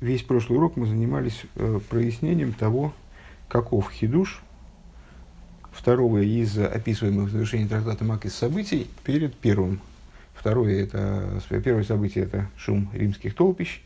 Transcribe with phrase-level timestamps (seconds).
[0.00, 2.92] весь прошлый урок мы занимались э, прояснением того,
[3.48, 4.42] каков хидуш
[5.72, 9.80] второго из описываемых в завершении трактата Мак из событий перед первым.
[10.34, 13.80] Второе это, первое событие это шум римских толпищ,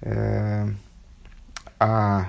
[0.00, 0.68] э,
[1.78, 2.28] а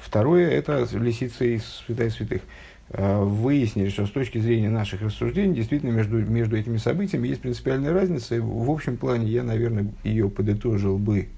[0.00, 2.42] второе это лисица из святая святых.
[2.90, 7.92] Э, выяснили, что с точки зрения наших рассуждений, действительно между, между этими событиями есть принципиальная
[7.92, 8.40] разница.
[8.40, 11.28] В общем плане я, наверное, ее подытожил бы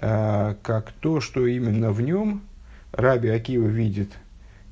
[0.00, 2.42] как то, что именно в нем
[2.92, 4.10] Раби Акива видит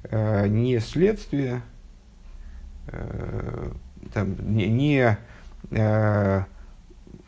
[0.05, 1.63] э, не следствие,
[2.87, 3.71] э,
[4.13, 5.19] там, не, не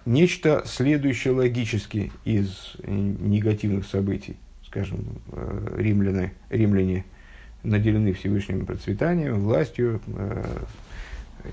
[0.06, 4.36] нечто следующее логически из негативных событий.
[4.66, 5.04] Скажем,
[5.76, 7.04] римляне, римляне
[7.64, 10.00] наделены Всевышним процветанием, властью,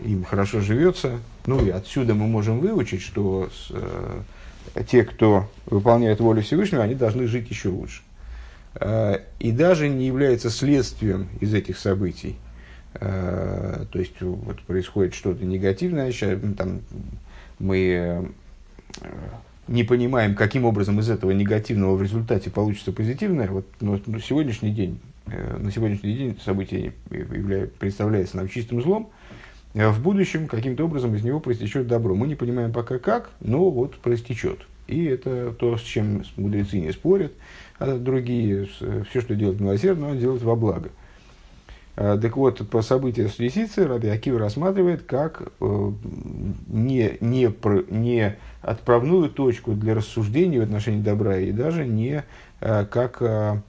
[0.06, 1.20] им хорошо живется.
[1.46, 3.50] Ну и отсюда мы можем выучить, что
[4.84, 8.02] те, кто выполняет волю Всевышнего, они должны жить еще лучше.
[8.80, 12.36] Э, и даже не является следствием из этих событий.
[12.96, 16.12] Э, то есть вот происходит что-то негативное,
[16.58, 16.82] там,
[17.60, 18.26] мы
[19.02, 19.10] э,
[19.68, 23.48] не понимаем, каким образом из этого негативного в результате получится позитивное.
[23.48, 26.94] Вот ну, сегодняшний день, на сегодняшний день событие
[27.80, 29.17] представляется нам чистым злом, а
[29.78, 32.16] в будущем каким-то образом из него проистечет добро.
[32.16, 34.60] Мы не понимаем пока как, но вот проистечет.
[34.88, 37.34] И это то, с чем мудрецы не спорят,
[37.78, 38.68] а другие,
[39.10, 40.90] все, что делает милосердно, он делает во благо.
[42.00, 45.92] А, так вот, по событию с лисицей Раби Акива рассматривает как э,
[46.68, 47.52] не, не,
[47.90, 52.24] не отправную точку для рассуждений в отношении добра и даже не
[52.62, 53.60] э, как э,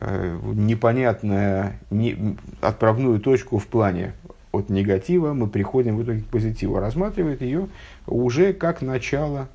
[0.00, 4.14] непонятная не, отправную точку в плане
[4.54, 6.78] от негатива мы приходим в итоге к позитиву.
[6.78, 7.68] Рассматривает ее
[8.06, 9.48] уже как начало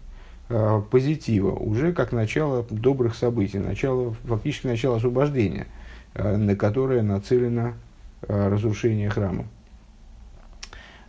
[0.49, 5.67] э, позитива, уже как начало добрых событий, начало, фактически начало освобождения,
[6.13, 7.73] э, на которое нацелено
[8.21, 9.45] э, разрушение храма.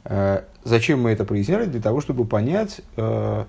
[0.04, 1.66] Э, зачем мы это проясняли?
[1.66, 3.44] Для того, чтобы понять, э,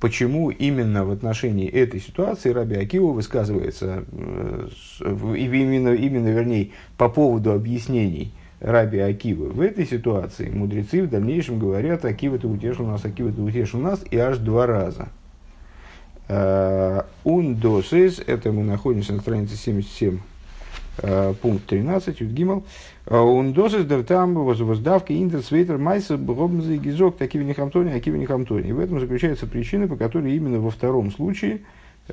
[0.00, 4.68] почему именно в отношении этой ситуации Раби Акива высказывается, э,
[5.00, 9.48] именно, именно, вернее, по поводу объяснений Раби Акивы.
[9.48, 14.04] В этой ситуации мудрецы в дальнейшем говорят, Акива ты утешил нас, Акива ты утешил нас,
[14.10, 15.08] и аж два раза.
[17.24, 20.20] Ундосис, это мы находимся на странице 77,
[21.02, 22.64] Uh, пункт 13, Юдгимал.
[23.06, 28.68] Ундосис дер там воздавки индер свейтер майса бробнзы гизок такие нехамтони, акива нехамтони.
[28.68, 31.60] И в этом заключается причина, по которой именно во втором случае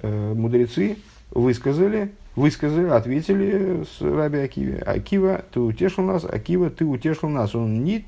[0.02, 0.98] мудрецы
[1.32, 4.78] высказали высказали, ответили с Раби Акиве.
[4.78, 7.56] Акива, ты утешил нас, Акива, ты утешил нас.
[7.56, 8.04] Он не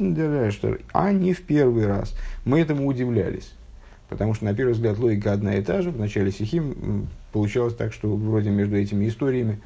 [0.93, 2.15] а не в первый раз.
[2.45, 3.51] Мы этому удивлялись.
[4.07, 5.89] Потому что, на первый взгляд, логика одна и та же.
[5.91, 9.59] В начале Сихим получалось так, что вроде между этими историями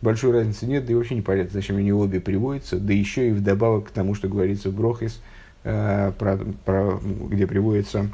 [0.00, 3.88] большой разницы нет, да и вообще непонятно, зачем они обе приводятся, да еще и вдобавок
[3.88, 5.20] к тому, что говорится в Брохис,
[5.64, 8.08] э, про, про, где приводится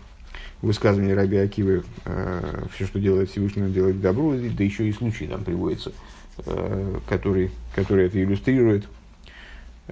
[0.64, 5.44] высказывание Раби Акивы, э, все, что делает Всевышний, делает добро, да еще и случай там
[5.44, 5.92] приводится,
[6.44, 8.86] э, который, который это иллюстрирует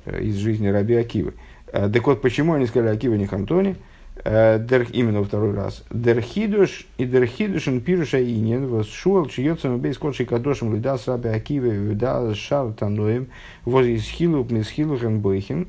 [0.06, 1.34] э, из жизни Раби Акивы.
[1.68, 3.76] Э, так вот, почему они сказали Акива не Хантони?
[4.24, 5.84] Э, дер, именно во второй раз.
[5.90, 12.72] Дерхидуш и дерхидушен пируша инин восшуал чьется бейс кодший кадошем лидас Раби Акивы видал шар
[12.72, 13.28] таноем
[13.64, 15.66] воз из хилук мисхилухен бойхин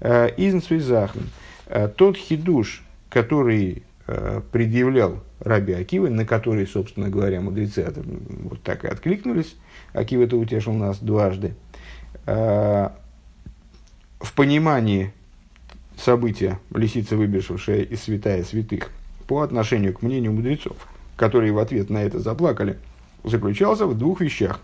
[0.00, 1.20] э, изн свизахн.
[1.66, 3.82] Э, тот хидуш, который
[4.52, 7.92] предъявлял Раби Акивы, на который, собственно говоря, мудрецы
[8.44, 9.56] вот так и откликнулись.
[9.92, 11.54] Акива это утешил нас дважды.
[12.26, 12.90] Э,
[14.20, 15.12] в понимании
[15.96, 18.90] события лисица, выбежавшая из святая святых,
[19.26, 20.76] по отношению к мнению мудрецов,
[21.16, 22.78] которые в ответ на это заплакали,
[23.24, 24.60] заключался в двух вещах.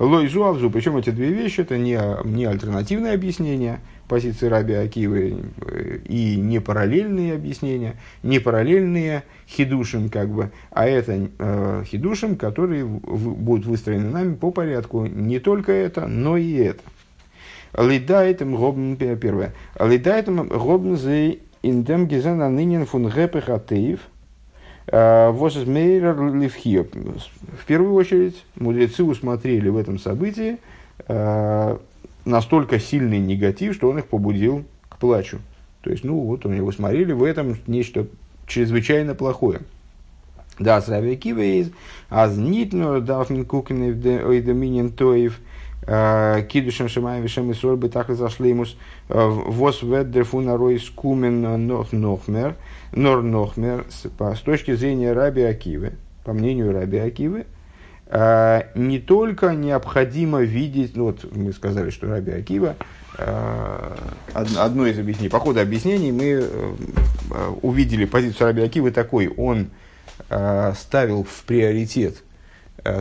[0.00, 5.98] Лойзу Авзу, причем эти две вещи, это не, не альтернативное объяснение– позиции Раби Акивы э,
[6.06, 13.34] и не параллельные объяснения, не параллельные хидушим, как бы, а это э, хидушим, которые в,
[13.34, 16.82] будут выстроены нами по порядку не только это, но и это.
[17.76, 19.52] Лидайтем гобн, первое.
[19.80, 24.00] Лидайтем гобн зе индем гизена нынен фун гэпэх атеев,
[24.86, 25.50] э, в
[27.66, 30.58] первую очередь, мудрецы усмотрели в этом событии
[31.08, 31.78] э,
[32.24, 35.38] настолько сильный негатив, что он их побудил к плачу.
[35.82, 38.06] То есть, ну вот, они его смотрели в этом нечто
[38.46, 39.60] чрезвычайно плохое.
[40.58, 41.70] Да, с Раби Кивейз,
[42.08, 45.40] аз нитно дафн кукны в доминин тоев,
[45.86, 48.76] э, кидушем шамаем вишем и сорбы так и зашлеймус,
[49.08, 52.54] э, вос веддер фунарой скумен нох нохмер,
[52.92, 55.94] нор нохмер, с точки зрения Раби Акивы,
[56.24, 57.44] по мнению Раби Акивы, э,
[58.14, 62.76] не только необходимо видеть, ну вот мы сказали, что Раби Акива,
[63.18, 63.96] э,
[64.34, 66.48] одно из объяснений, по ходу объяснений мы
[67.62, 69.70] увидели позицию Раби Акивы такой, он
[70.76, 72.22] ставил в приоритет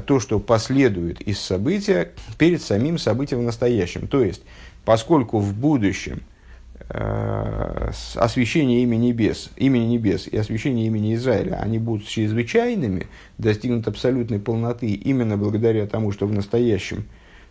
[0.08, 4.08] то, что последует из события перед самим событием в настоящем.
[4.08, 4.42] То есть,
[4.84, 6.33] поскольку в будущем– Э,
[6.90, 13.08] освящение имени небес, имени небес и освящение имени Израиля, они будут чрезвычайными,
[13.38, 17.06] достигнут абсолютной полноты именно благодаря тому, что в настоящем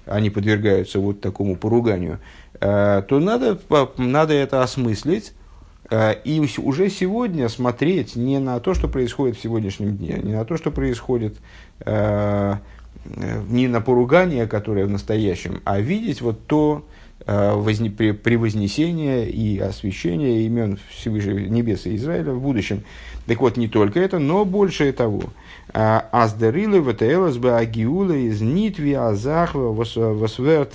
[0.07, 2.19] они подвергаются вот такому поруганию,
[2.61, 3.59] э, то надо,
[3.97, 5.33] надо это осмыслить
[5.91, 10.45] э, и уже сегодня смотреть не на то, что происходит в сегодняшнем дне, не на
[10.45, 11.37] то, что происходит
[13.49, 19.27] не на поругание, которое в настоящем, а видеть вот то, Э, возне, при, при вознесении
[19.27, 22.83] и освящении имен Всевышнего Небеса Израиля в будущем.
[23.27, 25.25] Так вот, не только это, но больше того.
[25.73, 30.75] А, Аздерилы ВТЛС агиула из нитви азахва восверт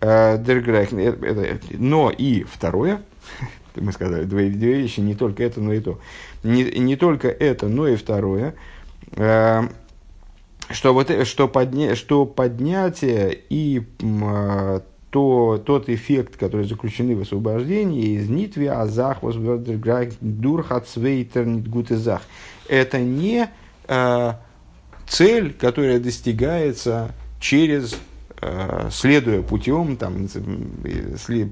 [0.00, 0.36] э.
[0.36, 3.02] Э, но и второе,
[3.76, 6.00] мы сказали, две, две вещи, не только это, но и то.
[6.42, 8.54] Не, не только это, но и второе
[10.70, 13.82] что, вот, что, подня, что поднятие и
[15.14, 19.18] то тот эффект, который заключены в освобождении из нитви азах
[20.20, 22.22] дурхацвейтер нитгутезах,
[22.68, 23.48] это не
[23.86, 24.32] э,
[25.06, 27.96] цель, которая достигается через
[28.40, 30.26] э, следуя путем, там,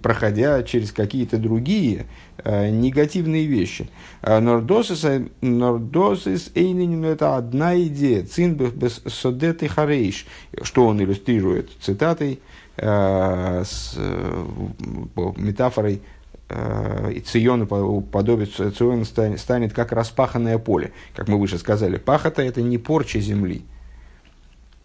[0.03, 2.07] проходя через какие-то другие
[2.39, 3.89] э, негативные вещи.
[4.23, 5.07] Нордосис,
[5.41, 8.25] нордосис эйнинин– это одна идея.
[8.25, 10.27] Цин без содет и харейш,
[10.63, 14.47] что он иллюстрирует цитатой– Э, с э,
[15.37, 16.03] метафорой
[16.49, 17.67] э, Циону
[18.03, 20.93] подобится, Цион станет как распаханное поле.
[21.15, 23.63] Как мы выше сказали, пахота– это не порча земли.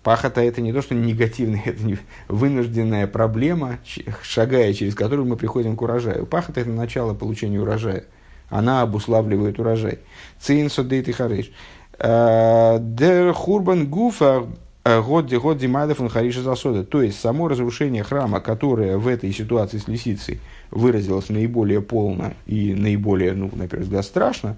[0.03, 1.97] Пахота– это не то, что негативная, это не
[2.27, 3.79] вынужденная проблема,
[4.21, 6.25] шагая через которую мы приходим к урожаю.
[6.25, 8.05] Пахота– это начало получения урожая.
[8.49, 9.99] Она обуславливает урожай.
[10.39, 11.51] Цин содейт и хариш.
[11.99, 14.66] Дер хурбан гуфа Э,
[15.05, 16.83] год год Димайдов он Хариша Засода.
[16.83, 20.39] То есть само разрушение храма, которое в этой ситуации с лисицей
[20.71, 24.57] выразилось наиболее полно и наиболее, ну, на первый взгляд, страшно,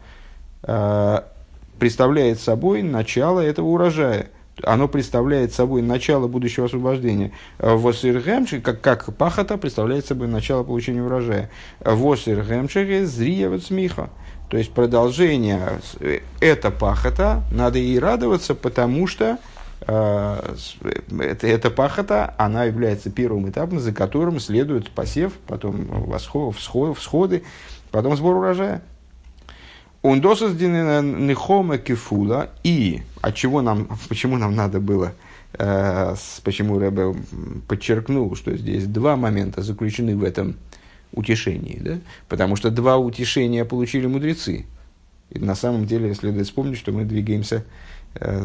[0.63, 1.21] э,
[1.79, 4.27] представляет собой начало этого урожая.
[4.63, 7.31] Оно представляет собой начало будущего освобождения.
[7.59, 11.49] Восиргемши, как, как пахота, представляет собой начало получения урожая.
[11.79, 14.09] Восиргемши зриеват смеха.
[14.49, 19.48] То есть продолжение, э, это пахота, надо ей радоваться, потому что Э,
[19.81, 27.43] это, эта пахота, она является первым этапом, за которым следует посев, потом восход, всход, всходы,
[27.91, 28.81] потом сбор урожая.
[30.03, 35.13] Досозден нехома кефула, и от чего нам, почему нам надо было,
[35.53, 37.15] э, почему Рэбе
[37.67, 40.55] подчеркнул, что здесь два момента заключены в этом
[41.11, 41.99] утешении, да?
[42.27, 44.65] потому что два утешения получили мудрецы.
[45.31, 47.63] И на самом деле следует вспомнить, что мы двигаемся Э,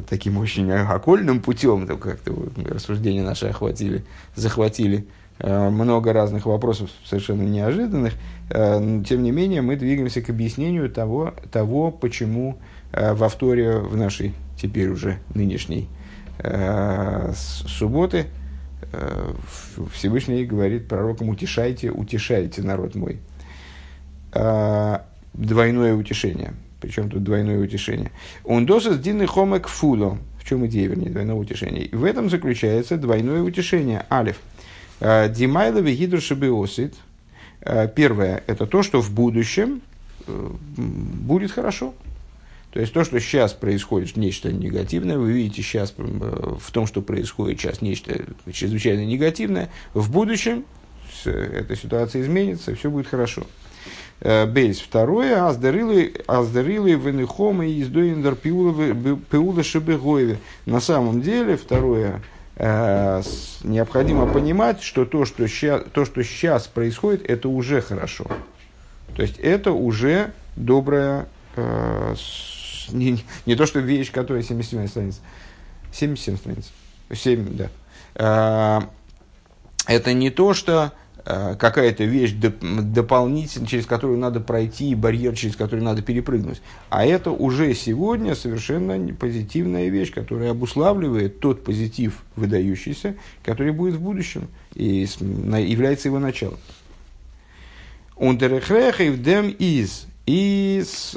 [0.08, 2.34] таким очень окольным путем, как-то
[2.66, 4.04] рассуждения наши охватили,
[4.36, 5.06] захватили
[5.38, 8.12] э, много разных вопросов совершенно неожиданных,
[8.50, 12.58] э, тем не менее мы двигаемся к объяснению того, того почему
[12.92, 15.88] в авторе в нашей теперь уже нынешней
[17.34, 18.26] субботы
[19.92, 23.18] Всевышний говорит пророкам «утешайте, утешайте народ мой».
[25.32, 26.54] Двойное утешение–
[26.84, 28.10] причем тут двойное утешение.
[28.44, 30.18] Он досыс дины хомек фуло.
[30.38, 31.82] В чем идея, вернее, двойного утешения?
[31.82, 34.04] И в этом заключается двойное утешение.
[34.10, 34.36] Алиф.
[35.00, 36.94] «Э, Димайлове гидрушебиосит.
[37.62, 39.80] Э, первое– это то, что в будущем
[40.26, 41.94] э, будет хорошо.
[42.72, 47.60] То есть то, что сейчас происходит нечто негативное, вы видите сейчас в том, что происходит
[47.60, 50.64] сейчас нечто чрезвычайно негативное, в будущем
[51.24, 53.46] эта ситуация изменится, все будет хорошо.
[54.24, 54.80] Бейс.
[54.80, 60.38] Второе, аздерилы, венехома и издоиндер пиула шибегоеве.
[60.64, 62.22] На самом деле, второе,
[62.56, 63.22] э,
[63.62, 68.26] необходимо понимать, что то что, сейчас, то, что сейчас происходит, это уже хорошо.
[69.14, 72.14] То есть, это уже добрая, э,
[72.92, 75.20] не, не то, что вещь, которая 77 страниц,
[75.92, 76.72] 77 страниц,
[77.12, 77.68] 7, да.
[78.14, 78.80] Э,
[79.86, 80.92] это не то, что
[81.24, 86.60] какая-то вещь доп- дополнительная, через которую надо пройти, барьер, через который надо перепрыгнуть.
[86.90, 94.00] А это уже сегодня совершенно позитивная вещь, которая обуславливает тот позитив выдающийся, который будет в
[94.00, 96.58] будущем и является его началом.
[98.16, 100.06] Ундерехрехев дем из.
[100.26, 101.16] Из.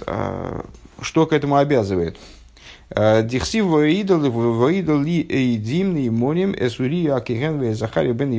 [1.02, 2.18] Что к этому обязывает?
[2.96, 8.32] Дихси воидол воидол ли эйдимный моним эсури акиген захари бен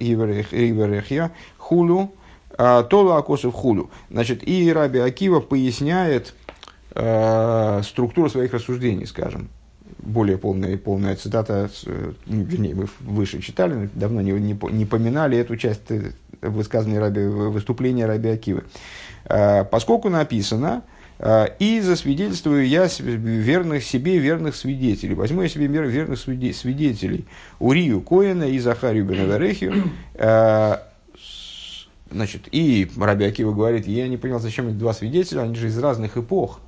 [0.00, 2.12] Иверехия хулу
[2.56, 3.90] тола акосов хулу.
[4.10, 6.34] Значит, и Раби Акива поясняет
[6.94, 9.48] э, структуру своих рассуждений, скажем
[9.98, 15.56] более полная, полная цитата, э, вернее, мы выше читали, давно не, не, не поминали эту
[15.56, 18.64] часть э, высказывания Раби, выступления Раби Акивы.
[19.24, 25.14] А, поскольку написано, а, и засвидетельствую я верных себе верных свидетелей.
[25.14, 27.24] Возьму я себе верных свидетелей.
[27.58, 29.90] Урию Коина и Захарию Беневерехию.
[30.14, 30.82] А,
[32.10, 35.78] значит, и Раби Акива говорит, я не понял, зачем эти два свидетеля, они же из
[35.78, 36.60] разных эпох.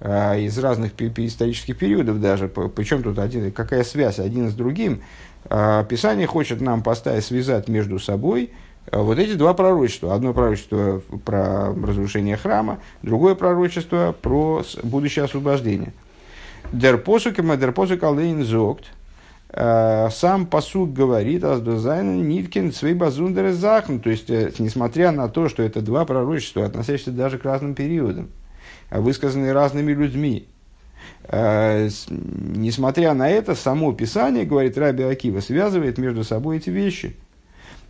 [0.00, 2.48] А, из разных исторических периодов даже.
[2.48, 5.02] Причем тут один, какая связь один с другим.
[5.46, 8.54] А, Писание хочет нам поставить, связать между собой а,
[8.92, 10.14] вот эти два пророчества.
[10.14, 15.92] Одно пророчество про разрушение храма, другое пророчество про будущее освобождение.
[16.72, 18.84] Дерпосук и дерпосук алейн зогт.
[19.50, 23.98] Сам посуд говорит, аздозайн ниткин свей базундер захн.
[23.98, 28.28] То есть, э, несмотря на то, что это два пророчества, относящиеся даже к разным периодам
[28.90, 30.48] высказанные разными людьми.
[31.30, 37.16] Несмотря на это, само Писание, говорит Раби Акива, связывает между собой эти вещи.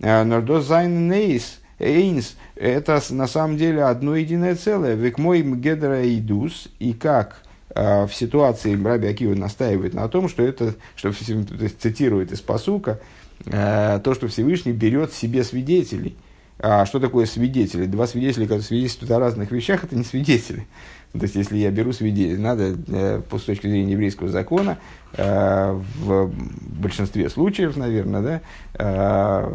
[0.00, 4.94] Э, Нордозайн нейс, эйнс, это на самом деле одно единое целое.
[4.94, 7.42] Век мой мгедра идус, и как
[7.74, 13.00] э, в ситуации Раби Акива настаивает на том, что это, что цитирует из посука,
[13.44, 16.16] то, что Всевышний берет себе свидетелей–
[16.60, 17.86] а что такое свидетели?
[17.86, 20.66] Два свидетеля, которые свидетельствуют о разных вещах, это не свидетели.
[21.12, 24.78] То есть, если я беру свидетелей, надо, э, с точки зрения еврейского закона,
[25.12, 26.32] э, в
[26.80, 28.40] большинстве случаев, наверное, да,
[28.74, 29.52] э,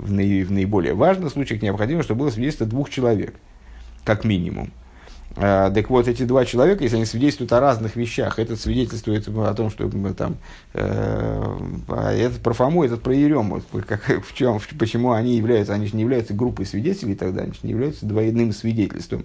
[0.00, 3.34] в наиболее важных случаях необходимо, чтобы было свидетельство двух человек,
[4.04, 4.70] как минимум.
[5.36, 9.54] А, так вот, эти два человека, если они свидетельствуют о разных вещах, этот свидетельствует о
[9.54, 10.36] том, что мы там,
[10.74, 15.86] э, а этот про Фому, этот про Ерему, как, в чем, почему они являются, они
[15.86, 19.24] же не являются группой свидетелей тогда, они же не являются двойным свидетельством.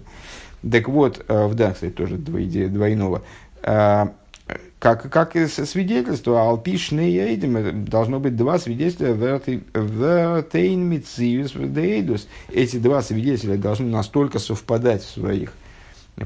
[0.70, 3.22] Так вот, э, в да, кстати, тоже двоиде, двойного.
[3.62, 4.06] Э,
[4.78, 11.54] как, как и свидетельство, алпишные эйдем, должно быть два свидетельства вертейн мициус
[12.52, 15.52] Эти два свидетеля должны настолько совпадать в своих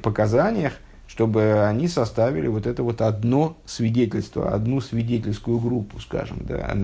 [0.03, 0.75] показаниях,
[1.07, 6.39] чтобы они составили вот это вот одно свидетельство, одну свидетельскую группу, скажем.
[6.41, 6.77] Да.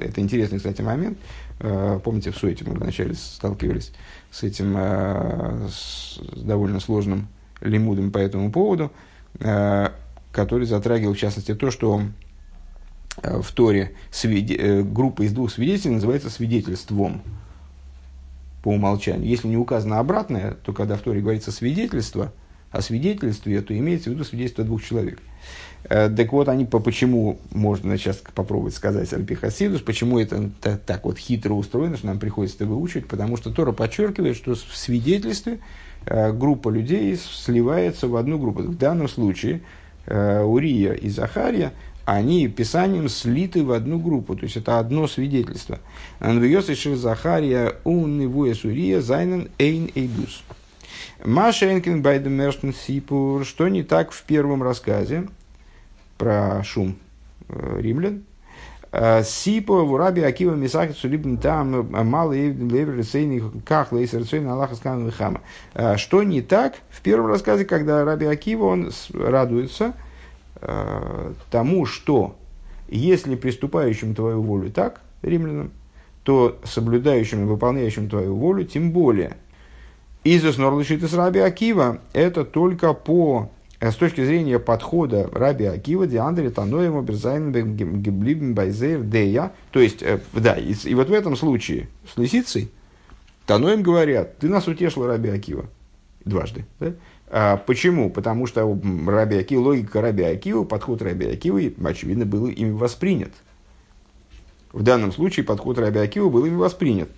[0.00, 1.18] Это интересный, кстати, момент.
[1.60, 3.92] Э, помните, в Суете мы вначале сталкивались
[4.30, 7.28] с этим э, с довольно сложным
[7.60, 8.90] лимудом по этому поводу,
[9.40, 9.90] э,
[10.32, 12.02] который затрагивал, в частности, то, что
[13.22, 14.82] в Торе свиде...
[14.82, 17.22] группа из двух свидетелей называется свидетельством
[18.62, 19.28] по умолчанию.
[19.28, 22.32] Если не указано обратное, то когда в Торе говорится свидетельство–
[22.70, 25.20] о свидетельстве, то имеется в виду свидетельство двух человек.
[25.84, 31.18] Э, так вот, они по почему, можно сейчас попробовать сказать Альпихасидус, почему это так, вот
[31.18, 35.60] хитро устроено, что нам приходится это выучить, потому что Тора подчеркивает, что в свидетельстве
[36.04, 38.62] э, группа людей сливается в одну группу.
[38.62, 39.60] В данном случае э,
[40.10, 41.72] Урия и Захария,
[42.04, 45.78] они писанием слиты в одну группу, то есть это одно свидетельство.
[46.20, 50.42] Анвиос и Захария ун Урия зайнен эйн эйдус.
[51.24, 55.28] Маша Энкин Байдемерштен Сипур, что не так в первом рассказе
[56.16, 56.96] про шум
[57.48, 58.24] э, римлян.
[58.92, 64.52] Э, Сипо в Раби Акива Мисахи Цулибн там э, мало левер сейни ках лейсер цейна
[64.52, 65.40] Аллаха скан хама.
[65.96, 69.94] Что не так в первом рассказе, когда Раби Акива он радуется
[71.50, 72.34] тому, что
[72.88, 75.70] если приступающим твою волю так, римлянам,
[76.24, 79.36] то соблюдающим и выполняющим твою волю тем более–
[80.24, 86.06] Изус Норлышит из Раби Акива– это только по э, с точки зрения подхода Раби Акива,
[86.06, 89.52] Диандре, Таноем, Берзайн, Геблибн, Байзейр, Дея.
[89.70, 92.70] То есть, э, да, и, и вот в этом случае с лисицей
[93.46, 95.66] Таноем говорят, ты нас утешил, Раби Акива.
[96.24, 96.66] Дважды.
[96.80, 96.92] Да?
[97.30, 98.10] А, почему?
[98.10, 103.32] Потому что Раби Акива, логика Раби Акива, подход Раби Акива, очевидно, был ими воспринят.
[104.72, 107.08] В данном случае подход Раби Акива был ими воспринят.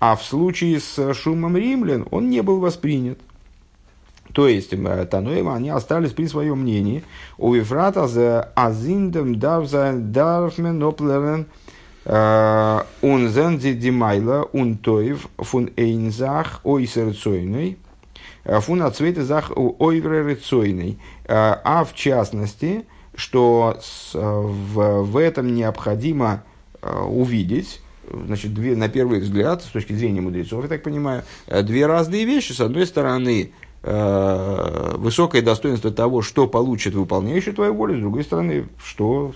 [0.00, 3.18] А в случае с шумом римлян он не был воспринят.
[4.32, 7.04] То есть, э, Тануэма, они остались при своем мнении.
[7.36, 11.46] У Вифрата за Азиндем Дарвза Дарфмен Оплерен
[12.04, 17.76] Унзен Димайла Унтоев фун Эйнзах Ойсерцойной
[18.44, 20.98] фун Ацветезах Ойверецойной.
[21.26, 23.78] А в частности, что
[24.14, 26.44] в, в этом необходимо
[26.80, 27.80] э, увидеть,
[28.10, 32.24] значит, две, на первый взгляд, с точки зрения мудрецов, я так понимаю, э, две разные
[32.24, 32.52] вещи.
[32.52, 38.66] С одной стороны, э, высокое достоинство того, что получит выполняющий твою волю, с другой стороны,
[38.84, 39.34] что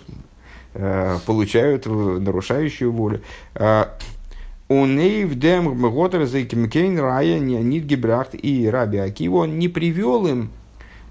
[0.75, 3.21] э, получают нарушающую волю.
[3.55, 3.87] Э,
[4.69, 10.51] у Нейвдем Готер Зейкимкейн Рая Нидгебрахт и Раби Акива, он не привел им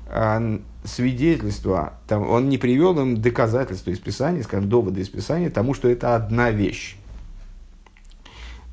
[0.07, 5.89] э, свидетельства, он не привел им доказательства из Писания, скажем, доводы из Писания тому, что
[5.89, 6.97] это одна вещь.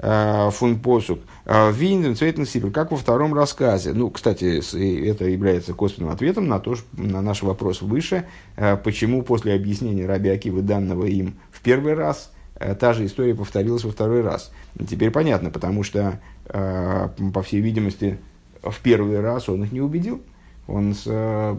[0.01, 1.19] Э, фун посук.
[1.45, 3.93] Э, Винден цветный сипер, как во втором рассказе.
[3.93, 4.61] Ну, кстати,
[5.09, 8.27] это является косвенным ответом на, то, на наш вопрос выше,
[8.57, 12.33] э, почему после объяснения Раби Акивы данного им в первый раз,
[12.81, 14.53] та же история повторилась во второй раз.
[14.89, 18.19] Теперь понятно, потому что, по всей видимости,
[18.63, 20.21] в первый раз он их не убедил.
[20.67, 20.93] Он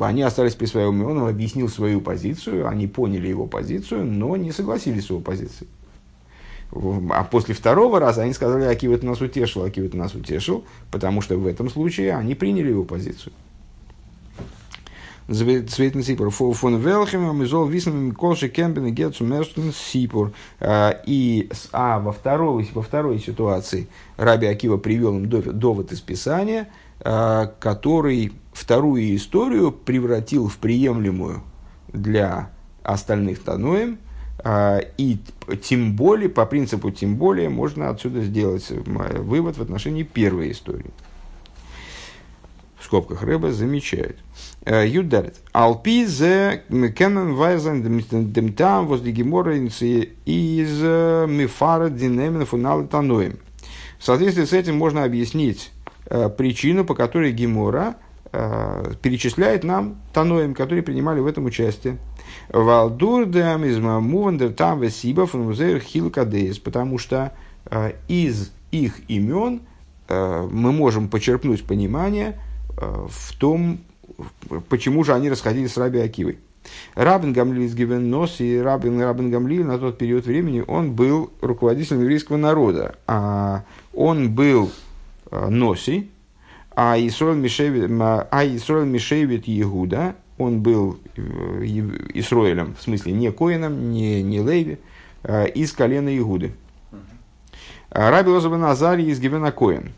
[0.01, 5.05] они остались при своем, он объяснил свою позицию, они поняли его позицию, но не согласились
[5.05, 5.69] с его позицией.
[6.71, 11.21] А после второго раза они сказали, Акива это нас утешил, Акива это нас утешил, потому
[11.21, 13.33] что в этом случае они приняли его позицию.
[15.29, 16.31] Цветный сипур.
[16.31, 20.31] Фон Велхем, Мизол Висном, Колши Кемпен и Гетсу Мерштен Сипур.
[20.59, 26.69] А, и а во второй, во второй ситуации Раби Акива привел им довод из Писания,
[27.01, 31.43] а, который вторую историю превратил в приемлемую
[31.93, 32.49] для
[32.81, 33.99] остальных а,
[34.45, 35.17] и
[35.61, 38.75] тем более, по принципу тем более, можно отсюда сделать э,
[39.21, 40.91] вывод в отношении первой истории.
[42.77, 44.17] В скобках Рэба замечает.
[44.63, 45.35] Э, Юдарит.
[45.51, 47.83] Алпи зе кемен вайзен
[48.31, 53.39] демтам возле гемора из э, мифара динемен фунал таноем.
[53.97, 55.71] В соответствии с этим можно объяснить
[56.05, 57.97] причину, по которой Гемора
[58.31, 61.97] перечисляет нам таноем, которые принимали в этом участие.
[62.49, 67.33] Валдурдам из Мувандер там Весиба Фунмузер Хилкадеис, потому что
[67.65, 69.61] э, из их имен
[70.07, 72.39] э, мы можем почерпнуть понимание
[72.77, 73.79] э, в том,
[74.69, 76.39] почему же они расходились с Раби Акивой.
[76.95, 82.01] Рабин Гамли из Гивеннос и Рабин, Рабин Гамли на тот период времени он был руководителем
[82.01, 82.95] еврейского народа.
[83.07, 83.63] А
[83.93, 84.69] он был
[85.31, 86.09] Носи,
[86.75, 91.21] а Исроэль Мишевит, а Исроэль Мишевит Егуда, он был э,
[92.13, 94.79] Исроилем, в смысле не Коином, не, не Лейви,
[95.21, 96.53] а из колена Игуды.
[97.91, 99.91] А Раби Лозаба Назарий из Гивена Коин.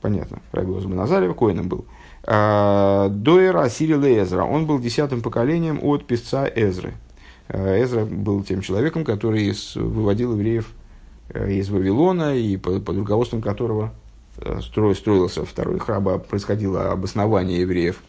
[0.00, 1.86] Понятно, Раби Лозаба Назария Коином был.
[2.22, 4.44] А Доэр Асири Лезра.
[4.44, 6.94] Он был десятым поколением от писца Эзры.
[7.48, 10.70] Эзра был тем человеком, который выводил евреев
[11.30, 13.92] э, из Вавилона и под, под руководством которого
[14.36, 18.00] э, строился второй храм, происходило обоснование евреев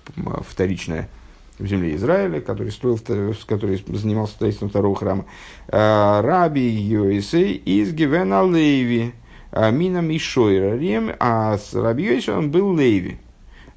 [0.47, 1.09] вторичное–
[1.59, 2.99] в земле Израиля, который, строил,
[3.47, 5.25] который занимался строительством второго храма.
[5.67, 9.13] А, Раби Йойсей из Гивена Леви,
[9.51, 13.17] а, Мина Мишойра Рем, а с Раби Йойсей он был Леви.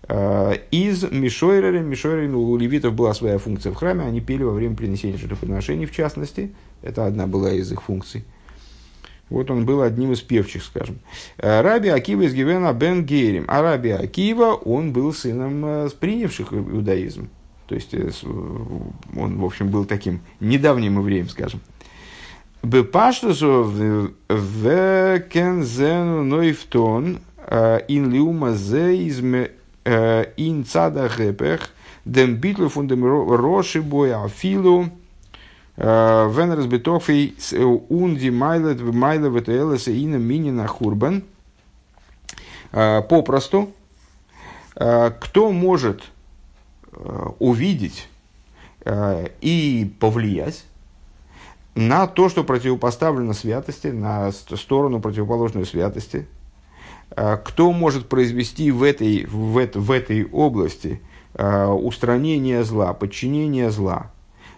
[0.08, 4.52] А, из Мишойра Мишойра, ну, у левитов была своя функция в храме, они пели во
[4.52, 6.52] время принесения жертвоприношений, в частности.
[6.82, 8.24] Это одна была из их функций.
[9.30, 11.00] Вот он был одним из певчих, скажем.
[11.36, 13.44] Раби Акива из Гивена Бен Гейрим.
[13.46, 17.28] А Раби Акива, он был сыном э, принявших иудаизм.
[17.68, 18.10] То есть э,
[19.16, 21.60] он, в общем, был таким недавним евреем, скажем.
[22.62, 23.62] Бепаштусу
[24.28, 29.50] в кензену нойфтон э, ин лиума зе изме
[29.84, 31.70] э, ин цада гепех
[32.06, 34.88] дем битлу фун роши боя афилу
[35.76, 37.36] вен разбитофей
[37.88, 41.22] унди майлет в майле ветуэлэса ина минина хурбан.
[42.72, 43.70] Попросту,
[44.74, 46.17] кто может Э,
[47.38, 48.08] увидеть
[48.84, 50.64] э, и повлиять
[51.74, 56.26] на то, что противопоставлено святости, на сторону противоположную святости.
[57.10, 61.00] Э, кто может произвести в этой, в, это, в этой области
[61.34, 64.10] устранение зла, подчинение зла,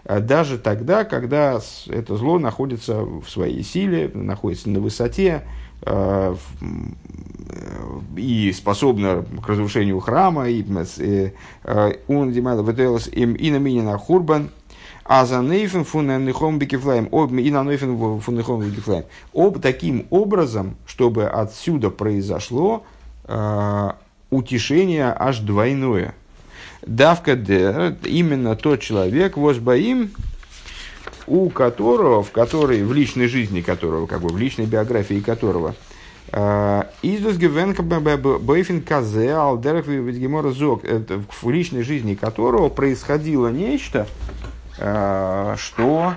[0.04, 5.59] даже тогда, когда это зло находится в своей силе, находится на высоте, Э,
[8.16, 10.64] и способна к разрушению храма, и
[10.98, 11.30] э,
[11.64, 14.50] э, он димайла ветелос им и на минина хурбан,
[15.04, 19.04] а за нейфен фуннехом бикифлаем, и на нейфен фуннехом бикифлаем.
[19.34, 22.84] Об таким образом, чтобы отсюда произошло
[23.24, 23.90] э,
[24.30, 26.14] утешение аж двойное.
[26.86, 30.10] Давка де, именно тот человек, возбоим,
[31.26, 35.74] у которого, в которой, в личной жизни которого, как бы в личной биографии которого,
[36.32, 44.06] э, Издус Бейфин Казе Алдерах Гемора Зок, в личной жизни которого происходило нечто,
[44.78, 46.14] э, что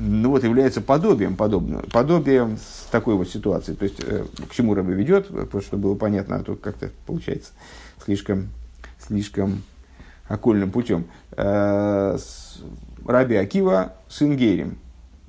[0.00, 2.58] ну вот является подобием подобного, подобием
[2.90, 3.74] такой вот ситуации.
[3.74, 7.50] То есть, э, к чему Раби ведет, просто чтобы было понятно, а то как-то получается
[8.04, 8.48] слишком,
[8.98, 9.62] слишком
[10.28, 11.06] окольным путем.
[13.08, 14.78] Э, Раби Акива сын Герем.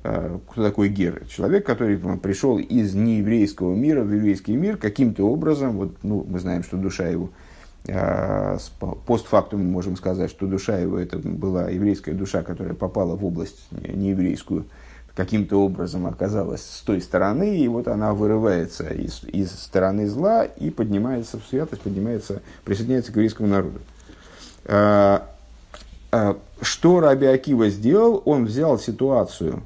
[0.03, 1.25] Э, кто такой Гер?
[1.27, 5.77] Человек, который пришел из нееврейского мира в еврейский мир каким-то образом.
[5.77, 7.29] Вот, ну, мы знаем, что душа его
[7.87, 8.57] э,
[9.05, 13.67] постфактум мы можем сказать, что душа его это была еврейская душа, которая попала в область
[13.71, 14.65] нееврейскую,
[15.15, 20.69] каким-то образом оказалась с той стороны, и вот она вырывается из, из стороны зла и
[20.69, 23.79] поднимается в святость, поднимается, присоединяется к еврейскому народу.
[26.11, 28.21] Э, что Раби Акива сделал?
[28.25, 29.63] Он взял ситуацию,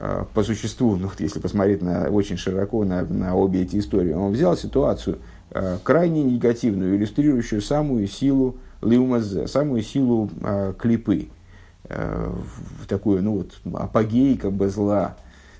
[0.00, 4.32] Э, по существу, ну, если посмотреть на, очень широко на, на обе эти истории, он
[4.32, 5.18] взял ситуацию
[5.50, 10.30] э, крайне негативную, иллюстрирующую самую силу лиумазе, самую силу
[10.78, 11.30] клипы,
[11.82, 15.16] в такую, ну вот, апогей как бы зла,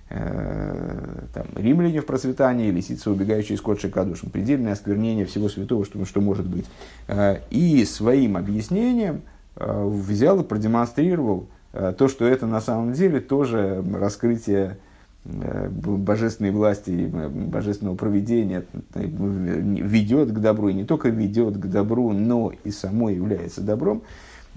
[0.08, 6.20] там, римляне в процветании, лисица, убегающая из кот шикадушем, предельное осквернение всего святого, что, что
[6.20, 6.66] может быть.
[7.50, 9.22] И своим объяснением
[9.58, 14.78] взял и продемонстрировал, Э, то, что это на самом деле тоже раскрытие
[15.24, 22.12] э, божественной власти, божественного проведения э, ведет к добру, и не только ведет к добру,
[22.12, 24.02] но и само является добром.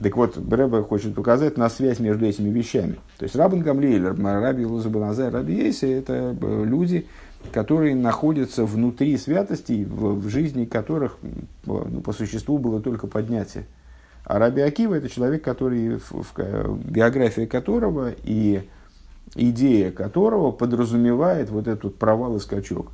[0.01, 2.95] Так вот, Брэба хочет показать на связь между этими вещами.
[3.19, 7.05] То есть Рабан Гамлейлер, Раби Лузабаназай, Раби Ейси– это люди,
[7.51, 11.17] которые находятся внутри святостей, в, в жизни которых
[11.65, 13.65] ну, по существу было только поднятие.
[14.23, 18.67] А Раби Акива это человек, который, в, в, биография которого и
[19.35, 22.91] идея которого подразумевает вот этот провал и скачок,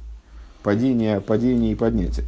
[0.63, 2.25] падение, падение и поднятие.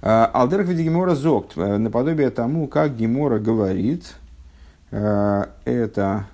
[0.00, 4.14] А, Алдерх Гемора Зокт, э, наподобие тому, как Гемора говорит,
[4.90, 6.26] э, это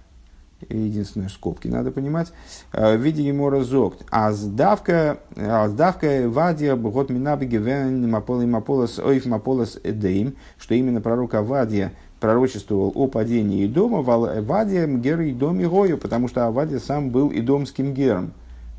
[0.68, 2.32] единственное, скобки надо понимать,
[2.72, 4.04] э, в виде Гемора Зогт.
[4.10, 11.00] А сдавка, а сдавка Вадия Богот Минаби Гевен Маполи Маполос Ойф Маполос Эдейм, что именно
[11.00, 17.30] пророк Авадия пророчествовал о падении Идома, Вадия Мгер Идом Гою, потому что Авадия сам был
[17.32, 18.32] идомским гером.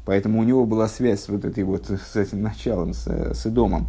[0.05, 3.87] Поэтому у него была связь с вот этой вот, с этим началом, с, с Идомом.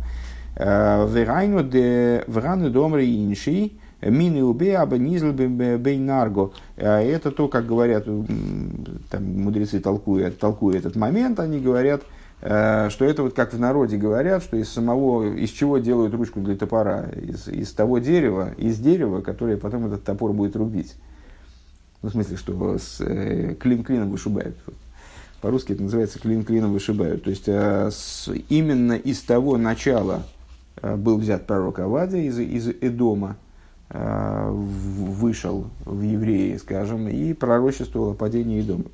[0.57, 6.53] Э, Верайну де Врану Домри Инши, Мины убе, аба низл бейнарго.
[6.77, 8.07] А это то, как говорят,
[9.11, 12.03] там мудрецы толкуют, толкуют этот момент, они говорят,
[12.41, 16.41] э, что это вот как в народе говорят, что из самого, из чего делают ручку
[16.41, 20.95] для топора, из, из того дерева, из дерева, которое потом этот топор будет рубить.
[22.03, 24.57] Ну, в смысле, что с, э, клин клином вышибают.
[25.43, 27.25] По-русски это называется клин клином вышибают.
[27.25, 30.23] То есть, э, с, именно из того начала
[30.81, 33.37] э, был взят пророк Авадия из, из Эдома,
[33.93, 38.85] вышел в евреи, скажем, и пророчествовал о падении дома.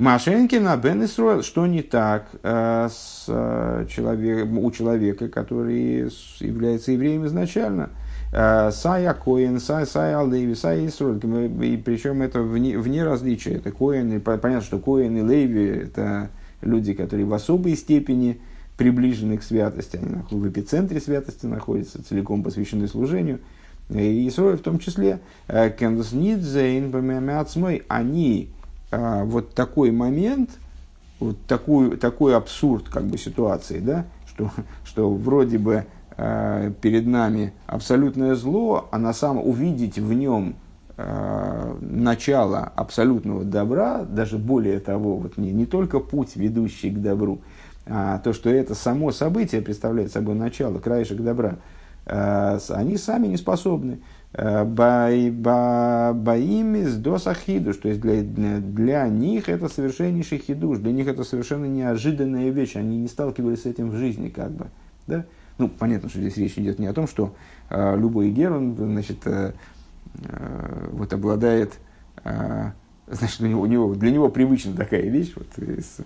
[0.00, 7.26] Машенкина Бен Исруэл, что не так э, с, э, человек, у человека, который является евреем
[7.26, 7.90] изначально?
[8.32, 11.18] Э, Сая Коин, Сая Сая Алдейви, Сая Исруэл.
[11.62, 13.56] И причем это вне, вне различия.
[13.56, 16.30] Это Коин, и понятно, что Коин и Лейви это
[16.62, 18.40] люди, которые в особой степени
[18.80, 23.40] приближены к святости, они в эпицентре святости находятся, целиком посвящены служению.
[23.90, 26.90] И Исрой в том числе, э, Кендус Нидзейн
[27.88, 28.48] они
[28.90, 30.48] э, вот такой момент,
[31.18, 34.50] вот такой, такой абсурд как бы ситуации, да, что,
[34.86, 35.84] что вроде бы
[36.16, 40.56] э, перед нами абсолютное зло, а на самом увидеть в нем
[41.80, 47.40] начало абсолютного добра, даже более того, вот не, не только путь, ведущий к добру,
[47.90, 51.56] а то, что это само событие представляет собой начало, краешек добра,
[52.06, 53.98] а, они сами не способны.
[54.32, 54.64] А,
[56.14, 58.22] Баими с досахидуш, то есть для,
[58.60, 63.66] для них это совершеннейший хидуш, для них это совершенно неожиданная вещь, они не сталкивались с
[63.66, 64.66] этим в жизни, как бы.
[65.08, 65.24] Да?
[65.58, 67.34] Ну, понятно, что здесь речь идет не о том, что
[67.70, 69.52] э, любой гер, он, значит, э,
[70.22, 71.72] э, вот обладает
[72.22, 72.70] э,
[73.10, 75.98] значит, у него, у него, для него привычна такая вещь, вот, из,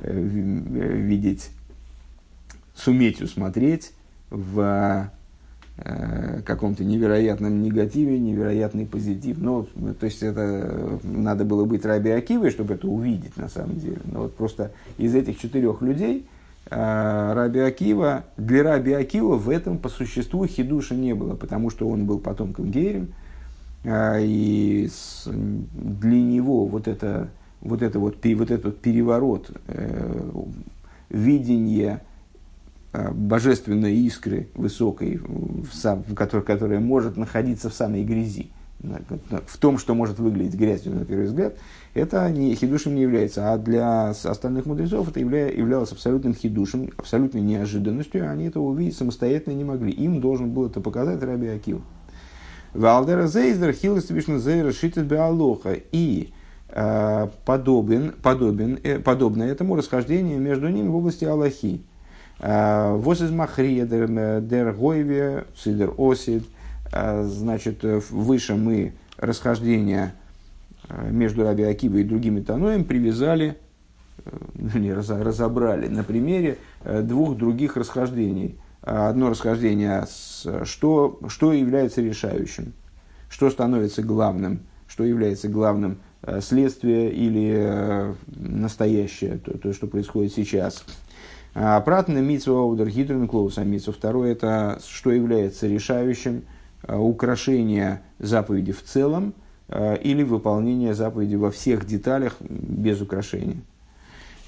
[0.00, 1.50] э, видеть,
[2.74, 3.92] суметь усмотреть
[4.30, 5.10] в
[5.78, 9.38] э, каком-то невероятном негативе, невероятный позитив.
[9.38, 9.66] Ну,
[9.98, 13.98] то есть это надо было быть Раби Акивой, чтобы это увидеть на самом деле.
[14.04, 16.26] Но вот просто из этих четырех людей
[16.70, 21.88] э, Раби Акива, для Раби Акива в этом по существу хидуша не было, потому что
[21.88, 23.12] он был потомком Герем,
[23.84, 24.88] и
[25.74, 30.30] для него вот это вот, это вот, вот этот переворот э,
[31.10, 32.02] видения
[32.92, 38.50] э, божественной искры высокой, в сам, в которой, которая может находиться в самой грязи.
[38.80, 41.56] в том, что может выглядеть грязью на первый взгляд,
[41.94, 43.52] это не, хидушем не является.
[43.52, 48.30] А для остальных мудрецов это явля, являлось абсолютным хидушем, абсолютной неожиданностью.
[48.30, 49.90] Они этого увидеть самостоятельно не могли.
[49.90, 51.82] Им должен был это показать Раби Акива.
[52.78, 55.76] Валдера Зейздер Хилес Вишназейра Шитет Беалоха.
[55.90, 56.32] И
[56.68, 61.82] э, подобен, подобен, э, подобно этому расхождению между ними в области Аллахи.
[62.38, 66.44] Э, Воз из Махрия, Дер Гойве, Сидер Осид.
[66.90, 70.14] Значит, выше мы расхождение
[71.10, 73.58] между Раби Акивой и другими Таноем привязали,
[74.54, 78.56] не разобрали на примере двух других расхождений–
[78.88, 80.06] одно расхождение,
[80.64, 82.72] что, что является решающим,
[83.28, 90.32] что становится главным, что является главным э, следствие или э, настоящее, то, то, что происходит
[90.32, 90.84] сейчас.
[91.54, 93.92] А пратный митсва аудер гидрен клоуса митсва.
[93.92, 96.44] Второе, это что является решающим,
[96.82, 99.34] э, украшение заповеди в целом
[100.02, 103.60] или выполнение заповеди во всех деталях без украшения.